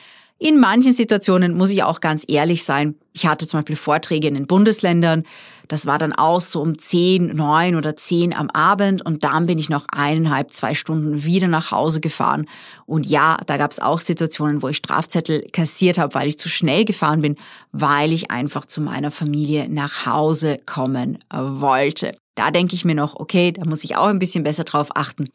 In 0.45 0.59
manchen 0.59 0.93
Situationen 0.93 1.57
muss 1.57 1.71
ich 1.71 1.85
auch 1.85 2.01
ganz 2.01 2.25
ehrlich 2.27 2.65
sein. 2.65 2.97
Ich 3.13 3.27
hatte 3.27 3.47
zum 3.47 3.61
Beispiel 3.61 3.77
Vorträge 3.77 4.27
in 4.27 4.35
den 4.35 4.49
Bundesländern. 4.49 5.23
Das 5.69 5.87
war 5.87 5.99
dann 5.99 6.13
auch 6.13 6.41
so 6.41 6.61
um 6.61 6.81
zehn, 6.81 7.29
neun 7.37 7.77
oder 7.77 7.95
zehn 7.95 8.35
am 8.35 8.51
Abend 8.51 9.07
und 9.07 9.23
dann 9.23 9.47
bin 9.47 9.61
ich 9.61 9.69
noch 9.69 9.87
eineinhalb, 9.93 10.51
zwei 10.51 10.75
Stunden 10.75 11.23
wieder 11.23 11.47
nach 11.47 11.71
Hause 11.71 12.01
gefahren. 12.01 12.49
Und 12.87 13.07
ja, 13.07 13.39
da 13.47 13.57
gab 13.57 13.71
es 13.71 13.79
auch 13.79 14.01
Situationen, 14.01 14.63
wo 14.63 14.69
ich 14.69 14.79
Strafzettel 14.79 15.47
kassiert 15.53 15.97
habe, 15.97 16.17
weil 16.17 16.27
ich 16.27 16.41
zu 16.41 16.49
schnell 16.49 16.85
gefahren 16.85 17.21
bin, 17.21 17.37
weil 17.71 18.13
ich 18.13 18.33
einfach 18.33 18.67
zu 18.67 18.81
meiner 18.81 19.13
Familie 19.13 19.69
nach 19.69 20.07
Hause 20.07 20.59
kommen 20.67 21.21
wollte. 21.31 22.17
Da 22.35 22.51
denke 22.51 22.75
ich 22.75 22.85
mir 22.85 22.97
noch, 22.97 23.15
okay, 23.15 23.53
da 23.53 23.65
muss 23.65 23.85
ich 23.85 23.95
auch 23.95 24.09
ein 24.09 24.19
bisschen 24.19 24.43
besser 24.43 24.65
drauf 24.65 24.89
achten. 24.97 25.29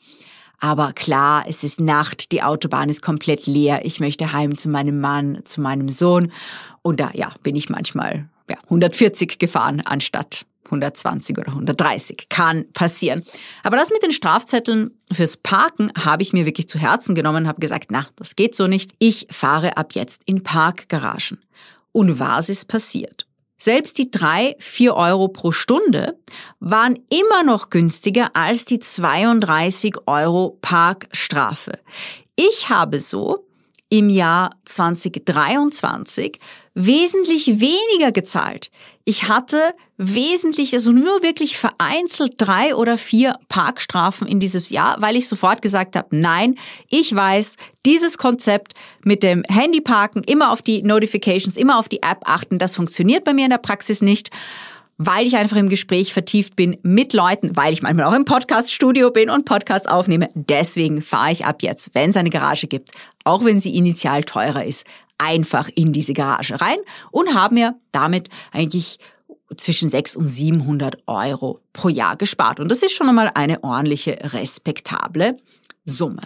Aber 0.59 0.93
klar, 0.93 1.45
es 1.47 1.63
ist 1.63 1.79
Nacht, 1.79 2.31
die 2.31 2.41
Autobahn 2.41 2.89
ist 2.89 3.01
komplett 3.01 3.45
leer. 3.45 3.85
Ich 3.85 3.99
möchte 3.99 4.33
heim 4.33 4.57
zu 4.57 4.69
meinem 4.69 4.99
Mann, 4.99 5.41
zu 5.45 5.61
meinem 5.61 5.87
Sohn. 5.87 6.31
Und 6.81 6.99
da, 6.99 7.11
ja, 7.13 7.33
bin 7.43 7.55
ich 7.55 7.69
manchmal 7.69 8.27
ja, 8.49 8.57
140 8.63 9.37
gefahren 9.37 9.81
anstatt 9.81 10.45
120 10.65 11.37
oder 11.37 11.49
130. 11.49 12.27
Kann 12.29 12.71
passieren. 12.73 13.23
Aber 13.63 13.77
das 13.77 13.91
mit 13.91 14.03
den 14.03 14.11
Strafzetteln 14.11 14.91
fürs 15.11 15.37
Parken 15.37 15.91
habe 15.97 16.23
ich 16.23 16.33
mir 16.33 16.45
wirklich 16.45 16.67
zu 16.67 16.79
Herzen 16.79 17.15
genommen, 17.15 17.47
habe 17.47 17.61
gesagt, 17.61 17.91
na, 17.91 18.07
das 18.15 18.35
geht 18.35 18.55
so 18.55 18.67
nicht. 18.67 18.93
Ich 18.99 19.27
fahre 19.29 19.77
ab 19.77 19.93
jetzt 19.93 20.21
in 20.25 20.43
Parkgaragen. 20.43 21.39
Und 21.91 22.19
was 22.19 22.49
ist 22.49 22.67
passiert? 22.67 23.26
Selbst 23.57 23.97
die 23.97 24.11
drei, 24.11 24.55
vier 24.59 24.95
Euro 24.95 25.29
pro 25.29 25.51
Stunde 25.51 26.19
waren 26.59 26.99
immer 27.09 27.43
noch 27.43 27.69
günstiger 27.69 28.35
als 28.35 28.65
die 28.65 28.79
32 28.79 29.95
Euro 30.05 30.57
Parkstrafe. 30.61 31.79
Ich 32.35 32.69
habe 32.69 32.99
so 32.99 33.46
im 33.89 34.09
Jahr 34.09 34.51
2023 34.65 36.39
wesentlich 36.73 37.59
weniger 37.59 38.11
gezahlt. 38.11 38.69
Ich 39.05 39.29
hatte 39.29 39.73
wesentlich, 39.97 40.73
also 40.73 40.91
nur 40.91 41.23
wirklich 41.23 41.57
vereinzelt 41.57 42.33
drei 42.37 42.75
oder 42.75 42.97
vier 42.97 43.39
Parkstrafen 43.47 44.27
in 44.27 44.39
dieses 44.39 44.69
Jahr, 44.69 44.97
weil 44.99 45.15
ich 45.15 45.27
sofort 45.27 45.61
gesagt 45.61 45.95
habe, 45.95 46.09
nein, 46.11 46.55
ich 46.89 47.15
weiß, 47.15 47.55
dieses 47.85 48.17
Konzept 48.17 48.73
mit 49.03 49.23
dem 49.23 49.43
Handyparken, 49.49 50.23
immer 50.23 50.51
auf 50.51 50.61
die 50.61 50.83
Notifications, 50.83 51.57
immer 51.57 51.79
auf 51.79 51.89
die 51.89 52.03
App 52.03 52.19
achten, 52.25 52.59
das 52.59 52.75
funktioniert 52.75 53.23
bei 53.23 53.33
mir 53.33 53.45
in 53.45 53.51
der 53.51 53.57
Praxis 53.57 54.01
nicht 54.01 54.29
weil 54.97 55.27
ich 55.27 55.37
einfach 55.37 55.57
im 55.57 55.69
Gespräch 55.69 56.13
vertieft 56.13 56.55
bin 56.55 56.77
mit 56.81 57.13
Leuten, 57.13 57.55
weil 57.55 57.71
ich 57.71 57.81
manchmal 57.81 58.05
auch 58.05 58.15
im 58.15 58.25
Podcaststudio 58.25 59.11
bin 59.11 59.29
und 59.29 59.45
Podcasts 59.45 59.87
aufnehme. 59.87 60.29
Deswegen 60.33 61.01
fahre 61.01 61.31
ich 61.31 61.45
ab 61.45 61.61
jetzt, 61.61 61.91
wenn 61.93 62.09
es 62.09 62.17
eine 62.17 62.29
Garage 62.29 62.67
gibt, 62.67 62.89
auch 63.23 63.45
wenn 63.45 63.59
sie 63.59 63.75
initial 63.75 64.23
teurer 64.23 64.65
ist, 64.65 64.85
einfach 65.17 65.69
in 65.75 65.93
diese 65.93 66.13
Garage 66.13 66.59
rein 66.59 66.77
und 67.11 67.33
habe 67.33 67.53
mir 67.53 67.75
damit 67.91 68.29
eigentlich 68.51 68.97
zwischen 69.55 69.89
600 69.89 70.17
und 70.17 70.27
700 70.27 70.95
Euro 71.07 71.61
pro 71.73 71.89
Jahr 71.89 72.17
gespart. 72.17 72.59
Und 72.59 72.69
das 72.69 72.83
ist 72.83 72.91
schon 72.93 73.07
einmal 73.07 73.31
eine 73.33 73.63
ordentliche, 73.63 74.17
respektable 74.33 75.37
Summe. 75.85 76.21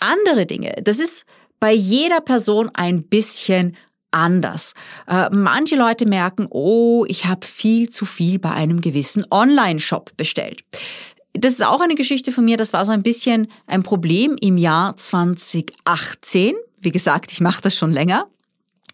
Andere 0.00 0.46
Dinge, 0.46 0.76
das 0.82 0.98
ist 0.98 1.26
bei 1.58 1.72
jeder 1.72 2.20
Person 2.20 2.70
ein 2.72 3.02
bisschen 3.02 3.76
anders. 4.10 4.72
Äh, 5.06 5.28
manche 5.30 5.76
Leute 5.76 6.06
merken, 6.06 6.46
oh, 6.50 7.04
ich 7.08 7.26
habe 7.26 7.46
viel 7.46 7.90
zu 7.90 8.04
viel 8.04 8.38
bei 8.38 8.50
einem 8.50 8.80
gewissen 8.80 9.24
Online-Shop 9.30 10.16
bestellt. 10.16 10.64
Das 11.32 11.52
ist 11.52 11.64
auch 11.64 11.80
eine 11.80 11.94
Geschichte 11.94 12.32
von 12.32 12.44
mir, 12.44 12.56
das 12.56 12.72
war 12.72 12.84
so 12.84 12.92
ein 12.92 13.02
bisschen 13.02 13.46
ein 13.66 13.82
Problem 13.82 14.36
im 14.40 14.58
Jahr 14.58 14.96
2018. 14.96 16.54
Wie 16.80 16.90
gesagt, 16.90 17.30
ich 17.30 17.40
mache 17.40 17.62
das 17.62 17.76
schon 17.76 17.92
länger 17.92 18.26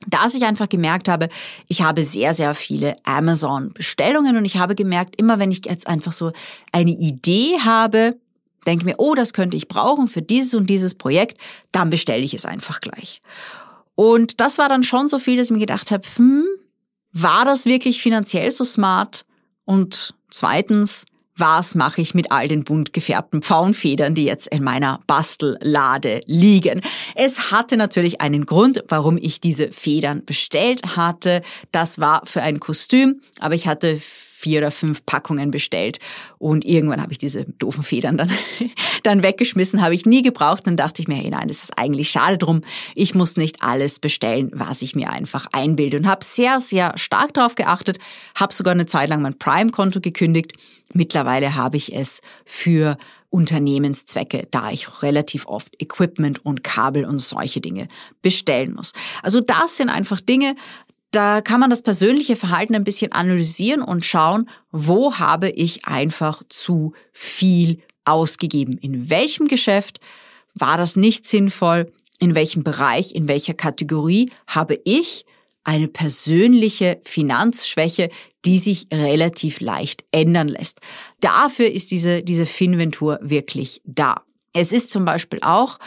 dass 0.06 0.34
ich 0.34 0.44
einfach 0.44 0.68
gemerkt 0.68 1.08
habe, 1.08 1.28
ich 1.68 1.82
habe 1.82 2.04
sehr, 2.04 2.34
sehr 2.34 2.54
viele 2.54 2.96
Amazon-Bestellungen 3.04 4.36
und 4.36 4.44
ich 4.44 4.56
habe 4.56 4.74
gemerkt, 4.74 5.16
immer 5.16 5.38
wenn 5.38 5.50
ich 5.50 5.64
jetzt 5.64 5.86
einfach 5.86 6.12
so 6.12 6.32
eine 6.72 6.90
Idee 6.90 7.58
habe, 7.64 8.16
denke 8.66 8.84
mir, 8.84 8.96
oh, 8.98 9.14
das 9.14 9.32
könnte 9.32 9.56
ich 9.56 9.68
brauchen 9.68 10.08
für 10.08 10.22
dieses 10.22 10.54
und 10.54 10.68
dieses 10.68 10.94
Projekt, 10.94 11.38
dann 11.72 11.90
bestelle 11.90 12.22
ich 12.22 12.34
es 12.34 12.44
einfach 12.44 12.80
gleich. 12.80 13.20
Und 13.96 14.40
das 14.40 14.58
war 14.58 14.68
dann 14.68 14.84
schon 14.84 15.08
so 15.08 15.18
viel, 15.18 15.36
dass 15.36 15.48
ich 15.48 15.52
mir 15.52 15.58
gedacht 15.58 15.90
habe, 15.90 16.06
hm, 16.16 16.44
war 17.12 17.44
das 17.44 17.64
wirklich 17.64 18.00
finanziell 18.00 18.52
so 18.52 18.62
smart? 18.62 19.24
Und 19.64 20.14
zweitens, 20.30 21.06
was 21.36 21.74
mache 21.74 22.00
ich 22.00 22.14
mit 22.14 22.30
all 22.30 22.48
den 22.48 22.64
bunt 22.64 22.92
gefärbten 22.92 23.42
Pfauenfedern, 23.42 24.14
die 24.14 24.24
jetzt 24.24 24.46
in 24.48 24.64
meiner 24.64 25.00
Bastellade 25.06 26.20
liegen. 26.26 26.80
Es 27.14 27.50
hatte 27.50 27.76
natürlich 27.76 28.20
einen 28.20 28.46
Grund, 28.46 28.82
warum 28.88 29.18
ich 29.18 29.40
diese 29.40 29.70
Federn 29.70 30.24
bestellt 30.24 30.96
hatte. 30.96 31.42
Das 31.72 31.98
war 31.98 32.22
für 32.24 32.42
ein 32.42 32.58
Kostüm, 32.58 33.20
aber 33.38 33.54
ich 33.54 33.66
hatte 33.66 34.00
vier 34.36 34.58
oder 34.58 34.70
fünf 34.70 35.06
Packungen 35.06 35.50
bestellt 35.50 35.98
und 36.36 36.66
irgendwann 36.66 37.00
habe 37.00 37.10
ich 37.10 37.16
diese 37.16 37.46
doofen 37.58 37.82
Federn 37.82 38.18
dann, 38.18 38.30
dann 39.02 39.22
weggeschmissen, 39.22 39.80
habe 39.80 39.94
ich 39.94 40.04
nie 40.04 40.22
gebraucht. 40.22 40.66
Dann 40.66 40.76
dachte 40.76 41.00
ich 41.00 41.08
mir, 41.08 41.14
hey, 41.14 41.30
nein, 41.30 41.48
das 41.48 41.64
ist 41.64 41.78
eigentlich 41.78 42.10
schade 42.10 42.36
drum. 42.36 42.60
Ich 42.94 43.14
muss 43.14 43.38
nicht 43.38 43.62
alles 43.62 43.98
bestellen, 43.98 44.50
was 44.52 44.82
ich 44.82 44.94
mir 44.94 45.10
einfach 45.10 45.46
einbilde 45.52 45.96
und 45.96 46.06
habe 46.06 46.22
sehr, 46.22 46.60
sehr 46.60 46.92
stark 46.98 47.32
darauf 47.32 47.54
geachtet, 47.54 47.98
habe 48.38 48.52
sogar 48.52 48.74
eine 48.74 48.84
Zeit 48.84 49.08
lang 49.08 49.22
mein 49.22 49.38
Prime-Konto 49.38 50.00
gekündigt. 50.00 50.52
Mittlerweile 50.92 51.54
habe 51.54 51.78
ich 51.78 51.94
es 51.94 52.20
für 52.44 52.98
Unternehmenszwecke, 53.30 54.48
da 54.50 54.70
ich 54.70 55.02
relativ 55.02 55.46
oft 55.46 55.74
Equipment 55.80 56.44
und 56.44 56.62
Kabel 56.62 57.04
und 57.04 57.18
solche 57.18 57.60
Dinge 57.60 57.88
bestellen 58.22 58.74
muss. 58.74 58.92
Also 59.22 59.40
das 59.40 59.76
sind 59.76 59.88
einfach 59.88 60.20
Dinge, 60.20 60.54
da 61.16 61.40
kann 61.40 61.60
man 61.60 61.70
das 61.70 61.80
persönliche 61.80 62.36
Verhalten 62.36 62.74
ein 62.74 62.84
bisschen 62.84 63.12
analysieren 63.12 63.80
und 63.80 64.04
schauen, 64.04 64.50
wo 64.70 65.14
habe 65.14 65.48
ich 65.48 65.86
einfach 65.86 66.42
zu 66.50 66.92
viel 67.10 67.78
ausgegeben? 68.04 68.76
In 68.76 69.08
welchem 69.08 69.48
Geschäft 69.48 69.98
war 70.52 70.76
das 70.76 70.94
nicht 70.94 71.26
sinnvoll? 71.26 71.90
In 72.18 72.34
welchem 72.34 72.64
Bereich, 72.64 73.14
in 73.14 73.28
welcher 73.28 73.54
Kategorie 73.54 74.30
habe 74.46 74.78
ich 74.84 75.24
eine 75.64 75.88
persönliche 75.88 77.00
Finanzschwäche, 77.04 78.10
die 78.44 78.58
sich 78.58 78.86
relativ 78.92 79.60
leicht 79.60 80.04
ändern 80.12 80.48
lässt. 80.48 80.80
Dafür 81.20 81.70
ist 81.70 81.92
diese, 81.92 82.22
diese 82.22 82.44
Finventur 82.44 83.18
wirklich 83.22 83.80
da. 83.84 84.22
Es 84.52 84.70
ist 84.70 84.90
zum 84.90 85.06
Beispiel 85.06 85.40
auch 85.42 85.78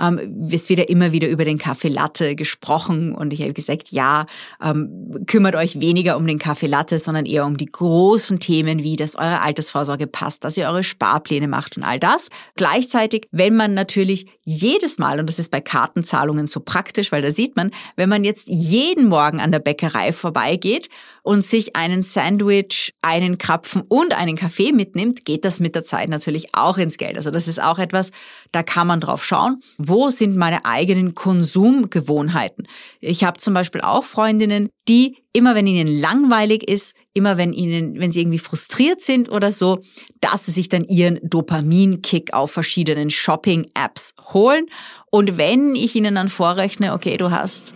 ähm, 0.00 0.20
wird 0.50 0.68
ja 0.68 0.84
immer 0.84 1.12
wieder 1.12 1.28
über 1.28 1.44
den 1.44 1.58
Kaffee 1.58 1.88
Latte 1.88 2.34
gesprochen 2.34 3.14
und 3.14 3.32
ich 3.32 3.42
habe 3.42 3.52
gesagt, 3.52 3.90
ja, 3.90 4.26
ähm, 4.62 5.24
kümmert 5.26 5.54
euch 5.54 5.80
weniger 5.80 6.16
um 6.16 6.26
den 6.26 6.38
Kaffee 6.38 6.66
Latte, 6.66 6.98
sondern 6.98 7.26
eher 7.26 7.46
um 7.46 7.56
die 7.56 7.66
großen 7.66 8.40
Themen, 8.40 8.82
wie 8.82 8.96
dass 8.96 9.16
eure 9.16 9.40
Altersvorsorge 9.40 10.06
passt, 10.06 10.44
dass 10.44 10.56
ihr 10.56 10.66
eure 10.66 10.84
Sparpläne 10.84 11.48
macht 11.48 11.76
und 11.76 11.84
all 11.84 12.00
das. 12.00 12.28
Gleichzeitig, 12.56 13.28
wenn 13.30 13.56
man 13.56 13.74
natürlich 13.74 14.26
jedes 14.44 14.98
Mal, 14.98 15.20
und 15.20 15.26
das 15.26 15.38
ist 15.38 15.50
bei 15.50 15.60
Kartenzahlungen 15.60 16.46
so 16.46 16.60
praktisch, 16.60 17.12
weil 17.12 17.22
da 17.22 17.30
sieht 17.30 17.56
man, 17.56 17.70
wenn 17.96 18.08
man 18.08 18.24
jetzt 18.24 18.48
jeden 18.48 19.08
Morgen 19.08 19.40
an 19.40 19.52
der 19.52 19.60
Bäckerei 19.60 20.12
vorbeigeht 20.12 20.88
und 21.22 21.42
sich 21.42 21.76
einen 21.76 22.02
Sandwich, 22.02 22.94
einen 23.00 23.38
Krapfen 23.38 23.82
und 23.88 24.14
einen 24.14 24.36
Kaffee 24.36 24.72
mitnimmt, 24.72 25.24
geht 25.24 25.44
das 25.44 25.60
mit 25.60 25.74
der 25.74 25.84
Zeit 25.84 26.08
natürlich 26.08 26.54
auch 26.54 26.78
ins 26.78 26.98
Geld. 26.98 27.16
Also 27.16 27.30
das 27.30 27.48
ist 27.48 27.62
auch 27.62 27.78
etwas, 27.78 28.10
da 28.52 28.62
kann 28.62 28.86
man 28.86 29.00
drauf 29.00 29.24
schauen 29.24 29.62
wo 29.88 30.10
sind 30.10 30.36
meine 30.36 30.64
eigenen 30.64 31.14
Konsumgewohnheiten. 31.14 32.66
Ich 33.00 33.24
habe 33.24 33.38
zum 33.38 33.54
Beispiel 33.54 33.80
auch 33.80 34.04
Freundinnen, 34.04 34.68
die 34.88 35.16
immer 35.32 35.54
wenn 35.54 35.66
ihnen 35.66 35.88
langweilig 35.88 36.68
ist, 36.68 36.94
immer 37.12 37.38
wenn 37.38 37.52
ihnen, 37.52 37.98
wenn 37.98 38.12
sie 38.12 38.20
irgendwie 38.20 38.38
frustriert 38.38 39.00
sind 39.00 39.30
oder 39.30 39.50
so, 39.50 39.80
dass 40.20 40.46
sie 40.46 40.52
sich 40.52 40.68
dann 40.68 40.84
ihren 40.84 41.18
Dopamin-Kick 41.22 42.34
auf 42.34 42.52
verschiedenen 42.52 43.10
Shopping-Apps 43.10 44.14
holen. 44.32 44.66
Und 45.10 45.36
wenn 45.36 45.74
ich 45.74 45.94
ihnen 45.94 46.14
dann 46.14 46.28
vorrechne, 46.28 46.92
okay, 46.92 47.16
du 47.16 47.30
hast 47.30 47.74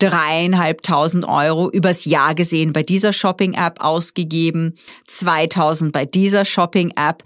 dreieinhalbtausend 0.00 1.26
Euro 1.26 1.70
übers 1.70 2.04
Jahr 2.06 2.34
gesehen 2.34 2.72
bei 2.72 2.82
dieser 2.82 3.12
Shopping-App 3.12 3.80
ausgegeben, 3.80 4.74
2000 5.06 5.92
bei 5.92 6.06
dieser 6.06 6.44
Shopping-App, 6.44 7.22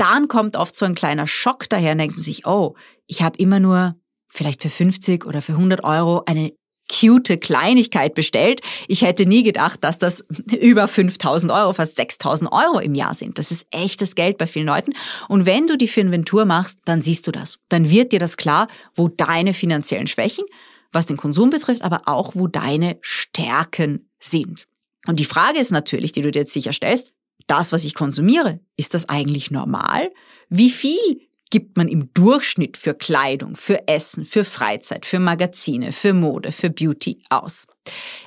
dann 0.00 0.28
kommt 0.28 0.56
oft 0.56 0.74
so 0.74 0.86
ein 0.86 0.94
kleiner 0.94 1.26
Schock 1.26 1.68
daher 1.68 1.92
und 1.92 1.98
denkt 1.98 2.16
man 2.16 2.24
sich, 2.24 2.46
oh, 2.46 2.74
ich 3.06 3.22
habe 3.22 3.38
immer 3.38 3.60
nur 3.60 3.96
vielleicht 4.28 4.62
für 4.62 4.70
50 4.70 5.26
oder 5.26 5.42
für 5.42 5.52
100 5.52 5.84
Euro 5.84 6.22
eine 6.24 6.52
cute 6.90 7.40
Kleinigkeit 7.40 8.14
bestellt. 8.14 8.62
Ich 8.88 9.02
hätte 9.02 9.26
nie 9.26 9.42
gedacht, 9.42 9.84
dass 9.84 9.98
das 9.98 10.24
über 10.60 10.88
5000 10.88 11.52
Euro, 11.52 11.74
fast 11.74 11.96
6000 11.96 12.50
Euro 12.50 12.80
im 12.80 12.94
Jahr 12.94 13.14
sind. 13.14 13.38
Das 13.38 13.50
ist 13.50 13.66
echtes 13.70 14.14
Geld 14.14 14.38
bei 14.38 14.46
vielen 14.46 14.66
Leuten. 14.66 14.94
Und 15.28 15.46
wenn 15.46 15.66
du 15.66 15.76
die 15.76 15.88
Finventur 15.88 16.46
machst, 16.46 16.78
dann 16.86 17.02
siehst 17.02 17.26
du 17.26 17.32
das. 17.32 17.58
Dann 17.68 17.90
wird 17.90 18.12
dir 18.12 18.18
das 18.18 18.36
klar, 18.36 18.68
wo 18.94 19.08
deine 19.08 19.54
finanziellen 19.54 20.06
Schwächen, 20.06 20.44
was 20.92 21.06
den 21.06 21.16
Konsum 21.18 21.50
betrifft, 21.50 21.82
aber 21.82 22.02
auch 22.06 22.34
wo 22.34 22.46
deine 22.48 22.98
Stärken 23.02 24.10
sind. 24.18 24.66
Und 25.06 25.20
die 25.20 25.24
Frage 25.24 25.58
ist 25.58 25.70
natürlich, 25.70 26.12
die 26.12 26.22
du 26.22 26.30
dir 26.30 26.40
jetzt 26.40 26.52
sicher 26.52 26.72
stellst, 26.72 27.12
das, 27.46 27.72
was 27.72 27.84
ich 27.84 27.94
konsumiere, 27.94 28.60
ist 28.76 28.94
das 28.94 29.08
eigentlich 29.08 29.50
normal? 29.50 30.10
Wie 30.48 30.70
viel 30.70 31.20
gibt 31.50 31.76
man 31.76 31.88
im 31.88 32.12
Durchschnitt 32.14 32.76
für 32.76 32.94
Kleidung, 32.94 33.56
für 33.56 33.88
Essen, 33.88 34.24
für 34.24 34.44
Freizeit, 34.44 35.04
für 35.04 35.18
Magazine, 35.18 35.92
für 35.92 36.14
Mode, 36.14 36.52
für 36.52 36.70
Beauty 36.70 37.22
aus. 37.28 37.66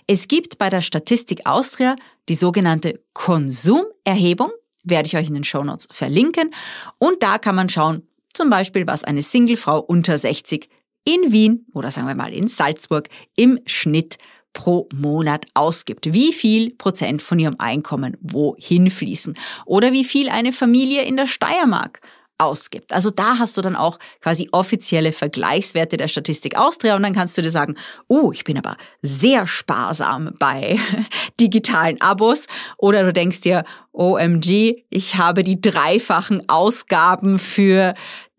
Es 0.07 0.27
gibt 0.27 0.57
bei 0.57 0.69
der 0.69 0.81
Statistik 0.81 1.45
Austria 1.45 1.95
die 2.29 2.35
sogenannte 2.35 3.01
Konsumerhebung, 3.13 4.51
werde 4.83 5.07
ich 5.07 5.15
euch 5.15 5.27
in 5.27 5.33
den 5.33 5.45
Shownotes 5.45 5.87
verlinken. 5.89 6.53
Und 6.99 7.23
da 7.23 7.37
kann 7.37 7.55
man 7.55 7.69
schauen, 7.69 8.05
zum 8.33 8.49
Beispiel, 8.49 8.85
was 8.87 9.03
eine 9.03 9.21
Singlefrau 9.21 9.79
unter 9.79 10.17
60 10.17 10.69
in 11.05 11.31
Wien 11.31 11.65
oder 11.73 11.91
sagen 11.91 12.07
wir 12.07 12.15
mal 12.15 12.33
in 12.33 12.47
Salzburg 12.47 13.09
im 13.35 13.59
Schnitt 13.65 14.17
pro 14.53 14.87
Monat 14.93 15.45
ausgibt. 15.53 16.13
Wie 16.13 16.31
viel 16.31 16.71
Prozent 16.75 17.21
von 17.21 17.39
ihrem 17.39 17.55
Einkommen 17.59 18.17
wohin 18.21 18.89
fließen 18.89 19.35
oder 19.65 19.91
wie 19.91 20.03
viel 20.03 20.29
eine 20.29 20.53
Familie 20.53 21.03
in 21.03 21.17
der 21.17 21.27
Steiermark 21.27 22.01
ausgibt. 22.37 22.91
Also 22.91 23.09
da 23.09 23.37
hast 23.37 23.57
du 23.57 23.61
dann 23.61 23.75
auch 23.75 23.99
quasi 24.21 24.49
offizielle 24.51 25.11
Vergleichswerte 25.11 25.97
der 25.97 26.07
Statistik 26.07 26.57
Austria 26.57 26.95
und 26.95 27.03
dann 27.03 27.13
kannst 27.13 27.37
du 27.37 27.41
dir 27.41 27.51
sagen, 27.51 27.75
oh, 28.07 28.31
ich 28.33 28.43
bin 28.43 28.57
aber 28.57 28.75
sehr 29.01 29.47
sparsam 29.47 30.31
bei 30.39 30.79
digitalen 31.39 32.01
Abos 32.01 32.47
oder 32.77 33.03
du 33.03 33.13
denkst 33.13 33.41
dir, 33.41 33.63
OMG, 33.91 34.83
ich 34.89 35.15
habe 35.15 35.43
die 35.43 35.61
dreifachen 35.61 36.49
Ausgaben 36.49 37.37
für 37.37 37.93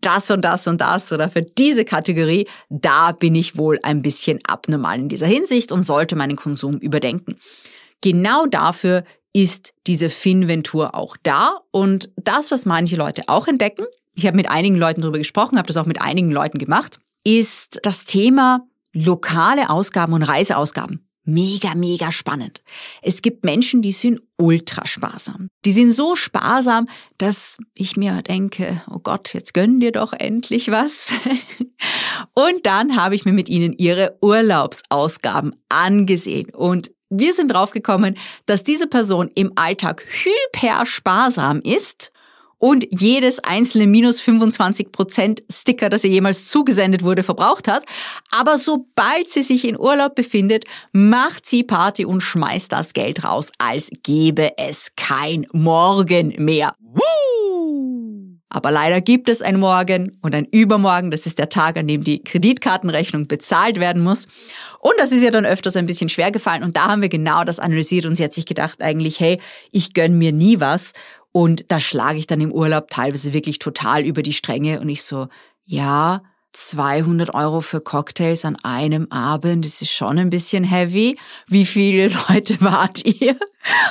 das 0.05 0.29
und 0.31 0.43
das 0.45 0.67
und 0.67 0.81
das 0.81 1.11
oder 1.11 1.29
für 1.29 1.41
diese 1.41 1.85
Kategorie, 1.85 2.47
da 2.69 3.11
bin 3.11 3.35
ich 3.35 3.57
wohl 3.57 3.79
ein 3.83 4.01
bisschen 4.01 4.39
abnormal 4.47 4.99
in 4.99 5.09
dieser 5.09 5.27
Hinsicht 5.27 5.71
und 5.71 5.81
sollte 5.81 6.15
meinen 6.15 6.35
Konsum 6.35 6.77
überdenken. 6.77 7.37
Genau 8.01 8.45
dafür 8.45 9.03
ist 9.33 9.73
diese 9.87 10.09
Finventur 10.09 10.95
auch 10.95 11.17
da 11.23 11.59
und 11.71 12.09
das, 12.15 12.51
was 12.51 12.65
manche 12.65 12.95
Leute 12.95 13.23
auch 13.27 13.47
entdecken, 13.47 13.85
ich 14.13 14.25
habe 14.25 14.37
mit 14.37 14.49
einigen 14.49 14.77
Leuten 14.77 15.01
darüber 15.01 15.17
gesprochen, 15.17 15.57
habe 15.57 15.67
das 15.67 15.77
auch 15.77 15.85
mit 15.85 16.01
einigen 16.01 16.31
Leuten 16.31 16.57
gemacht, 16.57 16.99
ist 17.25 17.79
das 17.83 18.05
Thema 18.05 18.65
lokale 18.93 19.69
Ausgaben 19.69 20.13
und 20.13 20.23
Reiseausgaben 20.23 21.04
mega, 21.25 21.75
mega 21.75 22.11
spannend. 22.11 22.61
Es 23.01 23.21
gibt 23.21 23.43
Menschen, 23.43 23.81
die 23.81 23.91
sind 23.91 24.21
ultra 24.37 24.85
sparsam. 24.85 25.49
Die 25.65 25.71
sind 25.71 25.91
so 25.91 26.15
sparsam, 26.15 26.87
dass 27.17 27.57
ich 27.75 27.97
mir 27.97 28.21
denke, 28.21 28.81
oh 28.89 28.99
Gott, 28.99 29.33
jetzt 29.33 29.53
gönn 29.53 29.79
dir 29.79 29.91
doch 29.91 30.13
endlich 30.13 30.71
was. 30.71 31.09
Und 32.33 32.65
dann 32.65 32.95
habe 32.95 33.15
ich 33.15 33.25
mir 33.25 33.33
mit 33.33 33.49
ihnen 33.49 33.73
ihre 33.73 34.17
Urlaubsausgaben 34.21 35.55
angesehen 35.69 36.49
und 36.53 36.91
wir 37.09 37.33
sind 37.33 37.49
draufgekommen, 37.49 38.17
dass 38.45 38.63
diese 38.63 38.87
Person 38.87 39.29
im 39.35 39.51
Alltag 39.55 40.05
hyper 40.07 40.85
sparsam 40.85 41.59
ist 41.59 42.11
und 42.57 42.85
jedes 42.89 43.39
einzelne 43.39 43.87
minus 43.87 44.21
25 44.21 44.91
Prozent 44.91 45.43
Sticker, 45.51 45.89
das 45.89 46.03
ihr 46.03 46.09
jemals 46.09 46.47
zugesendet 46.47 47.03
wurde, 47.03 47.23
verbraucht 47.23 47.67
hat. 47.67 47.85
Aber 48.31 48.57
sobald 48.57 49.27
sie 49.27 49.43
sich 49.43 49.67
in 49.67 49.79
Urlaub 49.79 50.15
befindet, 50.15 50.65
macht 50.91 51.45
sie 51.45 51.63
Party 51.63 52.05
und 52.05 52.21
schmeißt 52.21 52.71
das 52.71 52.93
Geld 52.93 53.23
raus, 53.23 53.51
als 53.57 53.89
gäbe 54.03 54.57
es 54.57 54.91
kein 54.95 55.45
Morgen 55.51 56.33
mehr. 56.37 56.75
Woo! 56.79 57.05
Aber 58.55 58.71
leider 58.71 59.01
gibt 59.01 59.27
es 59.27 59.41
ein 59.41 59.59
Morgen 59.59 60.17
und 60.21 60.33
ein 60.33 60.45
Übermorgen. 60.45 61.11
Das 61.11 61.25
ist 61.25 61.39
der 61.39 61.49
Tag, 61.49 61.77
an 61.77 61.87
dem 61.87 62.05
die 62.05 62.23
Kreditkartenrechnung 62.23 63.27
bezahlt 63.27 63.81
werden 63.81 64.01
muss. 64.01 64.27
Und 64.79 64.93
das 64.97 65.11
ist 65.11 65.23
ja 65.23 65.29
dann 65.29 65.45
öfters 65.45 65.75
ein 65.75 65.87
bisschen 65.87 66.07
schwer 66.07 66.31
gefallen. 66.31 66.63
Und 66.63 66.77
da 66.77 66.87
haben 66.87 67.01
wir 67.01 67.09
genau 67.09 67.43
das 67.43 67.59
analysiert 67.59 68.05
und 68.05 68.15
sie 68.15 68.23
hat 68.23 68.33
sich 68.33 68.45
gedacht 68.45 68.81
eigentlich, 68.81 69.19
hey, 69.19 69.41
ich 69.73 69.93
gönn 69.93 70.17
mir 70.17 70.31
nie 70.31 70.61
was. 70.61 70.93
Und 71.35 71.65
da 71.67 71.81
schlage 71.81 72.17
ich 72.17 72.27
dann 72.27 72.39
im 72.39 72.53
Urlaub 72.53 72.89
teilweise 72.89 73.33
wirklich 73.33 73.59
total 73.59 74.05
über 74.05 74.23
die 74.23 74.31
Stränge 74.31 74.79
und 74.79 74.87
ich 74.87 75.03
so, 75.03 75.27
ja, 75.65 76.23
200 76.53 77.33
Euro 77.33 77.59
für 77.59 77.81
Cocktails 77.81 78.45
an 78.45 78.55
einem 78.63 79.11
Abend, 79.11 79.65
das 79.65 79.81
ist 79.81 79.91
schon 79.91 80.17
ein 80.17 80.29
bisschen 80.29 80.63
heavy. 80.63 81.19
Wie 81.45 81.65
viele 81.65 82.07
Leute 82.29 82.61
wart 82.61 83.03
ihr? 83.03 83.35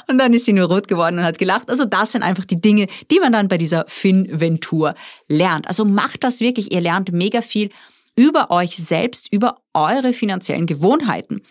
Und 0.09 0.17
dann 0.17 0.33
ist 0.33 0.47
sie 0.47 0.55
nur 0.55 0.69
rot 0.69 0.89
geworden 0.89 1.19
und 1.19 1.25
hat 1.27 1.37
gelacht. 1.37 1.69
Also 1.69 1.85
das 1.85 2.13
sind 2.13 2.23
einfach 2.23 2.47
die 2.47 2.63
Dinge, 2.63 2.87
die 3.11 3.21
man 3.21 3.35
dann 3.35 3.49
bei 3.49 3.59
dieser 3.59 3.85
Finventur 3.89 4.95
lernt. 5.29 5.69
Also 5.69 5.85
macht 5.85 6.25
das 6.25 6.41
wirklich. 6.41 6.73
Ihr 6.73 6.81
lernt 6.81 7.13
mega 7.13 7.43
viel 7.43 7.69
über 8.17 8.51
euch 8.53 8.75
selbst, 8.79 9.31
über 9.31 9.59
eure 9.75 10.15
finanziellen 10.15 10.65
Gewohnheiten. 10.65 11.43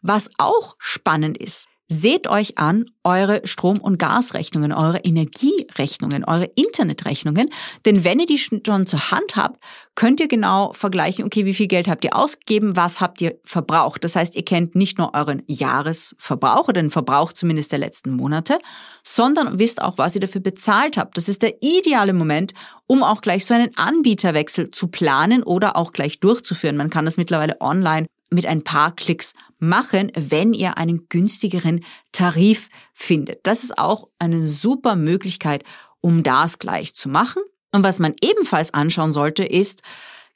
Was 0.00 0.30
auch 0.38 0.76
spannend 0.78 1.36
ist, 1.36 1.66
Seht 1.88 2.28
euch 2.28 2.56
an 2.56 2.86
eure 3.02 3.46
Strom- 3.46 3.80
und 3.80 3.98
Gasrechnungen, 3.98 4.72
eure 4.72 5.00
Energierechnungen, 5.00 6.24
eure 6.24 6.50
Internetrechnungen. 6.54 7.50
Denn 7.84 8.04
wenn 8.04 8.20
ihr 8.20 8.26
die 8.26 8.38
schon 8.38 8.62
zur 8.86 9.10
Hand 9.10 9.36
habt, 9.36 9.62
könnt 9.94 10.18
ihr 10.18 10.28
genau 10.28 10.72
vergleichen, 10.72 11.26
okay, 11.26 11.44
wie 11.44 11.52
viel 11.52 11.66
Geld 11.66 11.86
habt 11.86 12.02
ihr 12.04 12.16
ausgegeben, 12.16 12.74
was 12.74 13.02
habt 13.02 13.20
ihr 13.20 13.38
verbraucht. 13.44 14.02
Das 14.02 14.16
heißt, 14.16 14.34
ihr 14.34 14.46
kennt 14.46 14.74
nicht 14.74 14.96
nur 14.96 15.12
euren 15.14 15.42
Jahresverbrauch 15.46 16.68
oder 16.68 16.80
den 16.80 16.90
Verbrauch 16.90 17.34
zumindest 17.34 17.70
der 17.70 17.80
letzten 17.80 18.12
Monate, 18.12 18.58
sondern 19.02 19.58
wisst 19.58 19.82
auch, 19.82 19.98
was 19.98 20.14
ihr 20.14 20.22
dafür 20.22 20.40
bezahlt 20.40 20.96
habt. 20.96 21.18
Das 21.18 21.28
ist 21.28 21.42
der 21.42 21.62
ideale 21.62 22.14
Moment, 22.14 22.54
um 22.86 23.02
auch 23.02 23.20
gleich 23.20 23.44
so 23.44 23.52
einen 23.52 23.76
Anbieterwechsel 23.76 24.70
zu 24.70 24.88
planen 24.88 25.42
oder 25.42 25.76
auch 25.76 25.92
gleich 25.92 26.18
durchzuführen. 26.18 26.78
Man 26.78 26.88
kann 26.88 27.04
das 27.04 27.18
mittlerweile 27.18 27.60
online 27.60 28.06
mit 28.30 28.46
ein 28.46 28.64
paar 28.64 28.94
Klicks 28.94 29.32
machen, 29.64 30.12
wenn 30.14 30.54
ihr 30.54 30.78
einen 30.78 31.08
günstigeren 31.08 31.84
Tarif 32.12 32.68
findet. 32.92 33.46
Das 33.46 33.64
ist 33.64 33.78
auch 33.78 34.08
eine 34.18 34.42
super 34.42 34.96
Möglichkeit, 34.96 35.64
um 36.00 36.22
das 36.22 36.58
gleich 36.58 36.94
zu 36.94 37.08
machen. 37.08 37.42
Und 37.72 37.82
was 37.82 37.98
man 37.98 38.14
ebenfalls 38.22 38.72
anschauen 38.72 39.10
sollte, 39.10 39.44
ist, 39.44 39.82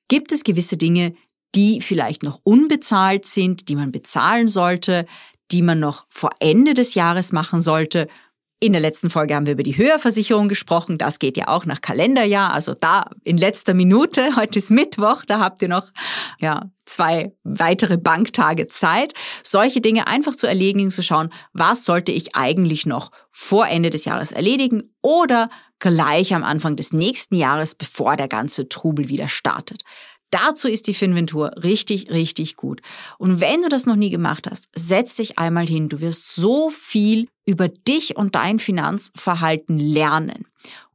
gibt 0.09 0.33
es 0.33 0.43
gewisse 0.43 0.77
Dinge, 0.77 1.15
die 1.55 1.81
vielleicht 1.81 2.23
noch 2.23 2.41
unbezahlt 2.43 3.25
sind, 3.25 3.69
die 3.69 3.77
man 3.77 3.93
bezahlen 3.93 4.49
sollte, 4.49 5.07
die 5.51 5.63
man 5.63 5.81
noch 5.81 6.07
vor 6.09 6.31
Ende 6.41 6.75
des 6.75 6.95
Jahres 6.95 7.33
machen 7.33 7.61
sollte 7.61 8.09
in 8.61 8.73
der 8.73 8.81
letzten 8.81 9.09
Folge 9.09 9.35
haben 9.35 9.47
wir 9.47 9.53
über 9.53 9.63
die 9.63 9.77
Höherversicherung 9.77 10.49
gesprochen. 10.49 10.99
Das 10.99 11.19
geht 11.19 11.37
ja 11.37 11.49
auch 11.49 11.65
nach 11.65 11.81
Kalenderjahr. 11.81 12.53
Also 12.53 12.75
da 12.75 13.11
in 13.23 13.37
letzter 13.37 13.73
Minute. 13.73 14.37
Heute 14.37 14.59
ist 14.59 14.71
Mittwoch. 14.71 15.25
Da 15.27 15.39
habt 15.39 15.63
ihr 15.63 15.69
noch, 15.69 15.91
ja, 16.41 16.71
zwei 16.85 17.33
weitere 17.45 17.99
Banktage 17.99 18.67
Zeit, 18.67 19.13
solche 19.45 19.81
Dinge 19.81 20.07
einfach 20.07 20.35
zu 20.35 20.47
erledigen, 20.47 20.91
zu 20.91 21.03
schauen, 21.03 21.31
was 21.53 21.85
sollte 21.85 22.13
ich 22.13 22.35
eigentlich 22.35 22.87
noch 22.87 23.11
vor 23.31 23.69
Ende 23.69 23.91
des 23.91 24.07
Jahres 24.07 24.33
erledigen 24.33 24.83
oder 25.03 25.51
gleich 25.79 26.35
am 26.35 26.43
Anfang 26.43 26.77
des 26.77 26.93
nächsten 26.93 27.37
Jahres, 27.37 27.75
bevor 27.75 28.17
der 28.17 28.29
ganze 28.29 28.69
Trubel 28.69 29.09
wieder 29.09 29.29
startet. 29.29 29.85
Dazu 30.31 30.69
ist 30.69 30.87
die 30.87 30.95
Finventur 30.95 31.53
richtig, 31.63 32.11
richtig 32.11 32.57
gut. 32.57 32.83
Und 33.19 33.41
wenn 33.41 33.63
du 33.63 33.69
das 33.69 33.87
noch 33.87 33.97
nie 33.97 34.11
gemacht 34.11 34.47
hast, 34.51 34.69
setz 34.75 35.17
dich 35.17 35.39
einmal 35.39 35.67
hin. 35.67 35.89
Du 35.89 36.01
wirst 36.01 36.35
so 36.35 36.71
viel 36.71 37.29
über 37.47 37.69
dich 37.69 38.17
und 38.17 38.35
dein 38.35 38.59
Finanzverhalten 38.59 39.79
lernen. 39.79 40.47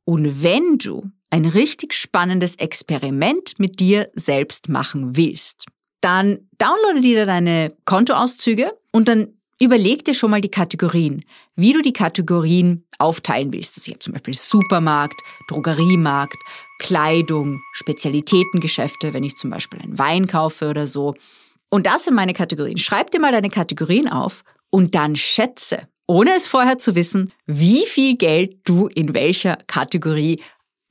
Und 0.06 0.44
wenn 0.44 0.78
du 0.78 1.10
ein 1.30 1.46
richtig 1.46 1.94
spannendes 1.94 2.56
Experiment 2.58 3.58
mit 3.58 3.80
dir 3.80 4.12
selbst 4.14 4.70
machen 4.70 5.16
willst, 5.18 5.66
dann 6.02 6.48
downloade 6.60 7.02
dir 7.02 7.26
deine 7.26 7.76
Kontoauszüge 7.86 8.72
und 8.92 9.08
dann 9.08 9.30
Überleg 9.64 10.04
dir 10.04 10.14
schon 10.14 10.30
mal 10.30 10.42
die 10.42 10.52
Kategorien, 10.52 11.24
wie 11.56 11.72
du 11.72 11.82
die 11.82 11.94
Kategorien 11.94 12.86
aufteilen 13.00 13.54
willst. 13.54 13.78
Also 13.78 13.88
ich 13.88 13.94
habe 13.94 14.00
zum 14.00 14.12
Beispiel 14.12 14.34
Supermarkt, 14.34 15.22
Drogeriemarkt, 15.48 16.36
Kleidung, 16.80 17.62
Spezialitätengeschäfte, 17.72 19.14
wenn 19.14 19.24
ich 19.24 19.36
zum 19.38 19.52
Beispiel 19.52 19.80
einen 19.80 19.98
Wein 19.98 20.28
kaufe 20.28 20.68
oder 20.68 20.86
so. 20.86 21.16
Und 21.70 21.88
das 21.88 22.04
sind 22.04 22.14
meine 22.14 22.34
Kategorien. 22.34 22.78
Schreib 22.78 23.12
dir 23.12 23.22
mal 23.22 23.32
deine 23.32 23.50
Kategorien 23.50 24.10
auf 24.10 24.44
und 24.70 24.96
dann 24.96 25.16
schätze, 25.16 25.88
ohne 26.08 26.36
es 26.36 26.46
vorher 26.46 26.78
zu 26.78 26.94
wissen, 26.94 27.32
wie 27.46 27.86
viel 27.86 28.18
Geld 28.18 28.58
du 28.66 28.88
in 28.88 29.14
welcher 29.14 29.56
Kategorie 29.68 30.42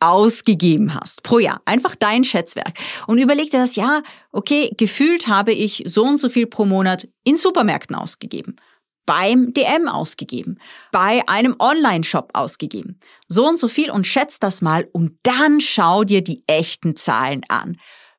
ausgegeben 0.02 0.94
hast 0.94 1.22
pro 1.22 1.38
Jahr. 1.38 1.62
Einfach 1.64 1.94
dein 1.94 2.24
Schätzwerk. 2.24 2.74
Und 3.06 3.18
überleg 3.18 3.50
dir 3.50 3.60
das, 3.60 3.76
ja, 3.76 4.02
okay, 4.32 4.74
gefühlt 4.76 5.28
habe 5.28 5.52
ich 5.52 5.84
so 5.86 6.04
und 6.04 6.16
so 6.16 6.28
viel 6.28 6.46
pro 6.46 6.64
Monat 6.64 7.08
in 7.22 7.36
Supermärkten 7.36 7.94
ausgegeben, 7.94 8.56
beim 9.06 9.52
DM 9.54 9.86
ausgegeben, 9.88 10.58
bei 10.90 11.22
einem 11.28 11.54
Online-Shop 11.58 12.30
ausgegeben. 12.34 12.98
So 13.28 13.48
und 13.48 13.58
so 13.58 13.68
viel 13.68 13.92
und 13.92 14.06
schätz 14.06 14.40
das 14.40 14.60
mal 14.60 14.88
und 14.92 15.12
dann 15.22 15.60
schau 15.60 16.02
dir 16.02 16.22
die 16.22 16.42
echten 16.48 16.96
Zahlen 16.96 17.42
an. 17.48 17.76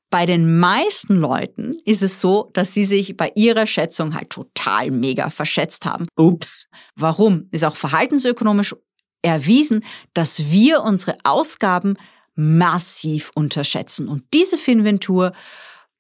Bei 0.09 0.27
den 0.27 0.59
meisten 0.59 1.15
Leuten 1.15 1.75
ist 1.85 2.03
es 2.03 2.21
so, 2.21 2.51
dass 2.53 2.71
sie 2.71 2.85
sich 2.85 3.17
bei 3.17 3.31
ihrer 3.33 3.65
Schätzung 3.65 4.13
halt 4.13 4.29
total 4.29 4.91
mega 4.91 5.31
verschätzt 5.31 5.87
haben. 5.87 6.05
Ups. 6.15 6.67
Warum? 6.95 7.47
Ist 7.49 7.65
auch 7.65 7.75
verhaltensökonomisch 7.75 8.75
erwiesen, 9.23 9.83
dass 10.13 10.51
wir 10.51 10.83
unsere 10.83 11.17
Ausgaben 11.23 11.97
massiv 12.35 13.31
unterschätzen. 13.35 14.07
Und 14.07 14.23
diese 14.33 14.57
Finventur 14.57 15.33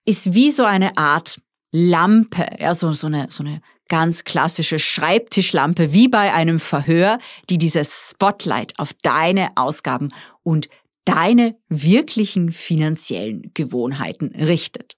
ist 0.05 0.33
wie 0.33 0.51
so 0.51 0.63
eine 0.63 0.97
Art 0.97 1.39
Lampe, 1.71 2.45
ja, 2.59 2.75
so, 2.75 2.93
so, 2.93 3.07
eine, 3.07 3.27
so 3.31 3.43
eine 3.43 3.61
ganz 3.89 4.23
klassische 4.23 4.77
Schreibtischlampe, 4.77 5.91
wie 5.91 6.07
bei 6.07 6.33
einem 6.33 6.59
Verhör, 6.59 7.19
die 7.49 7.57
dieses 7.57 8.09
Spotlight 8.11 8.77
auf 8.77 8.93
deine 9.01 9.49
Ausgaben 9.55 10.13
und 10.43 10.69
deine 11.05 11.57
wirklichen 11.69 12.51
finanziellen 12.51 13.51
Gewohnheiten 13.53 14.35
richtet. 14.35 14.97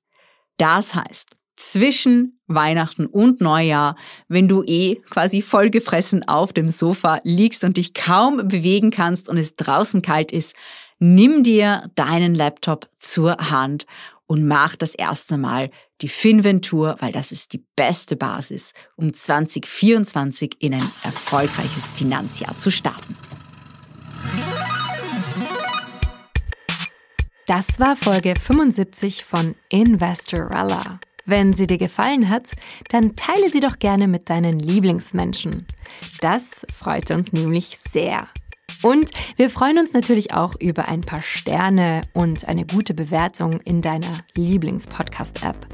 Das 0.58 0.96
heißt, 0.96 1.36
zwischen 1.56 2.39
Weihnachten 2.48 3.06
und 3.06 3.41
Neujahr, 3.41 3.96
wenn 4.28 4.48
du 4.48 4.63
eh 4.63 4.96
quasi 5.10 5.41
vollgefressen 5.41 6.28
auf 6.28 6.54
dem 6.54 6.68
Sofa 6.68 7.20
liegst 7.24 7.63
und 7.63 7.78
dich 7.78 7.94
kaum 7.94 8.48
bewegen 8.48 8.91
kannst 8.91 9.30
und 9.30 9.38
es 9.38 9.56
draußen 9.56 10.02
kalt 10.02 10.32
ist, 10.32 10.54
nimm 11.00 11.44
dir 11.44 11.89
deinen 11.96 12.36
Laptop 12.36 12.89
zur 12.96 13.38
Hand 13.50 13.86
und 14.28 14.48
mach 14.48 14.76
das 14.76 14.96
erste 14.96 15.38
Mal 15.38 15.70
die 16.02 16.08
Finventur, 16.08 16.98
weil 17.00 17.12
das 17.12 17.32
ist 17.32 17.54
die 17.54 17.63
beste 17.76 18.15
Basis, 18.15 18.74
um 18.96 19.13
2024 19.13 20.58
in 20.60 20.74
ein 20.74 20.91
erfolgreiches 21.04 21.91
Finanzjahr 21.94 22.58
zu 22.58 22.70
starten. 22.70 23.15
Das 27.48 27.80
war 27.80 27.96
Folge 27.96 28.34
75 28.39 29.24
von 29.24 29.56
Investorella. 29.70 31.00
Wenn 31.26 31.54
sie 31.54 31.66
dir 31.66 31.80
gefallen 31.80 32.30
hat, 32.30 32.52
dann 32.90 33.16
teile 33.16 33.50
sie 33.50 33.60
doch 33.60 33.80
gerne 33.80 34.08
mit 34.08 34.30
deinen 34.30 34.60
Lieblingsmenschen. 34.60 35.66
Das 36.22 36.66
freut 36.72 37.10
uns 37.10 37.34
nämlich 37.34 37.80
sehr. 37.92 38.28
Und 38.84 39.10
wir 39.36 39.50
freuen 39.50 39.80
uns 39.80 39.94
natürlich 39.94 40.34
auch 40.34 40.56
über 40.60 40.88
ein 40.88 41.02
paar 41.02 41.24
Sterne 41.24 42.02
und 42.14 42.48
eine 42.48 42.66
gute 42.66 42.94
Bewertung 42.94 43.60
in 43.62 43.82
deiner 43.82 44.20
Lieblingspodcast-App. 44.36 45.66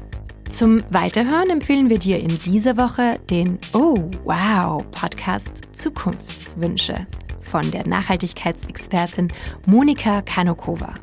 Zum 0.48 0.82
Weiterhören 0.90 1.50
empfehlen 1.50 1.90
wir 1.90 1.98
dir 1.98 2.18
in 2.18 2.38
dieser 2.38 2.76
Woche 2.76 3.18
den 3.28 3.58
Oh 3.74 4.10
Wow 4.24 4.84
Podcast 4.90 5.62
Zukunftswünsche 5.72 7.06
von 7.40 7.70
der 7.70 7.86
Nachhaltigkeitsexpertin 7.86 9.28
Monika 9.66 10.22
Kanokova. 10.22 10.94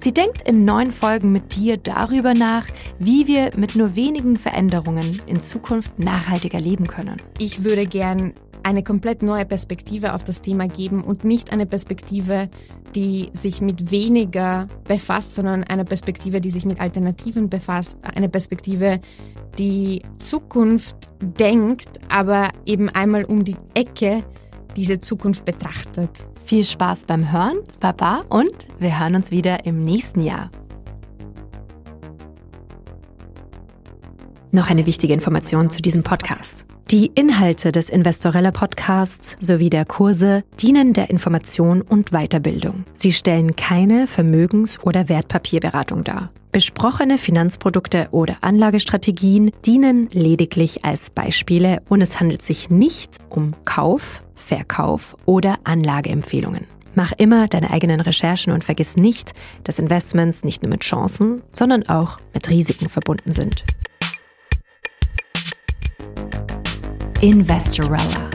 Sie 0.00 0.14
denkt 0.14 0.42
in 0.42 0.64
neun 0.64 0.92
Folgen 0.92 1.32
mit 1.32 1.56
dir 1.56 1.76
darüber 1.76 2.32
nach, 2.32 2.68
wie 3.00 3.26
wir 3.26 3.50
mit 3.56 3.74
nur 3.74 3.96
wenigen 3.96 4.36
Veränderungen 4.36 5.20
in 5.26 5.40
Zukunft 5.40 5.98
nachhaltiger 5.98 6.60
leben 6.60 6.86
können. 6.86 7.16
Ich 7.38 7.64
würde 7.64 7.84
gern 7.84 8.32
eine 8.62 8.84
komplett 8.84 9.24
neue 9.24 9.44
Perspektive 9.44 10.14
auf 10.14 10.22
das 10.22 10.40
Thema 10.40 10.68
geben 10.68 11.02
und 11.02 11.24
nicht 11.24 11.52
eine 11.52 11.66
Perspektive, 11.66 12.48
die 12.94 13.30
sich 13.32 13.60
mit 13.60 13.90
weniger 13.90 14.68
befasst, 14.86 15.34
sondern 15.34 15.64
eine 15.64 15.84
Perspektive, 15.84 16.40
die 16.40 16.50
sich 16.50 16.64
mit 16.64 16.80
Alternativen 16.80 17.48
befasst, 17.48 17.96
eine 18.02 18.28
Perspektive, 18.28 19.00
die 19.58 20.02
Zukunft 20.18 20.96
denkt, 21.20 21.88
aber 22.08 22.50
eben 22.66 22.88
einmal 22.88 23.24
um 23.24 23.44
die 23.44 23.56
Ecke 23.74 24.22
diese 24.76 25.00
Zukunft 25.00 25.44
betrachtet. 25.44 26.10
Viel 26.48 26.64
Spaß 26.64 27.04
beim 27.04 27.30
Hören, 27.30 27.58
Baba 27.78 28.24
und 28.30 28.54
wir 28.78 28.98
hören 28.98 29.16
uns 29.16 29.30
wieder 29.30 29.66
im 29.66 29.76
nächsten 29.76 30.22
Jahr. 30.22 30.50
Noch 34.50 34.70
eine 34.70 34.86
wichtige 34.86 35.12
Information 35.12 35.68
zu 35.68 35.82
diesem 35.82 36.02
Podcast. 36.02 36.64
Die 36.90 37.10
Inhalte 37.14 37.70
des 37.70 37.90
Investorella 37.90 38.50
Podcasts 38.50 39.36
sowie 39.40 39.68
der 39.68 39.84
Kurse 39.84 40.42
dienen 40.58 40.94
der 40.94 41.10
Information 41.10 41.82
und 41.82 42.12
Weiterbildung. 42.12 42.86
Sie 42.94 43.12
stellen 43.12 43.54
keine 43.54 44.06
Vermögens- 44.06 44.80
oder 44.82 45.10
Wertpapierberatung 45.10 46.02
dar. 46.02 46.32
Besprochene 46.50 47.18
Finanzprodukte 47.18 48.08
oder 48.10 48.36
Anlagestrategien 48.40 49.50
dienen 49.66 50.08
lediglich 50.12 50.82
als 50.82 51.10
Beispiele 51.10 51.82
und 51.90 52.00
es 52.00 52.20
handelt 52.20 52.40
sich 52.40 52.70
nicht 52.70 53.18
um 53.28 53.52
Kauf, 53.66 54.22
Verkauf 54.38 55.16
oder 55.26 55.58
Anlageempfehlungen. 55.64 56.66
Mach 56.94 57.12
immer 57.12 57.46
deine 57.46 57.70
eigenen 57.70 58.00
Recherchen 58.00 58.52
und 58.52 58.64
vergiss 58.64 58.96
nicht, 58.96 59.32
dass 59.62 59.78
Investments 59.78 60.42
nicht 60.42 60.62
nur 60.62 60.70
mit 60.70 60.80
Chancen, 60.80 61.42
sondern 61.52 61.88
auch 61.88 62.18
mit 62.34 62.48
Risiken 62.48 62.88
verbunden 62.88 63.30
sind. 63.30 63.64
Investorella, 67.20 68.30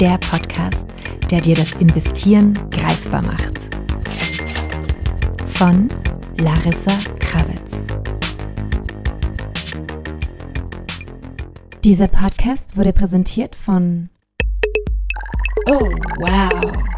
der 0.00 0.18
Podcast, 0.18 0.86
der 1.30 1.40
dir 1.40 1.54
das 1.54 1.72
Investieren 1.74 2.54
greifbar 2.70 3.22
macht. 3.22 3.58
Von 5.46 5.88
Larissa 6.40 6.96
Krawitz. 7.20 7.86
Dieser 11.84 12.08
Podcast 12.08 12.76
wurde 12.76 12.92
präsentiert 12.92 13.54
von 13.54 14.10
Oh, 15.70 15.92
wow. 16.18 16.97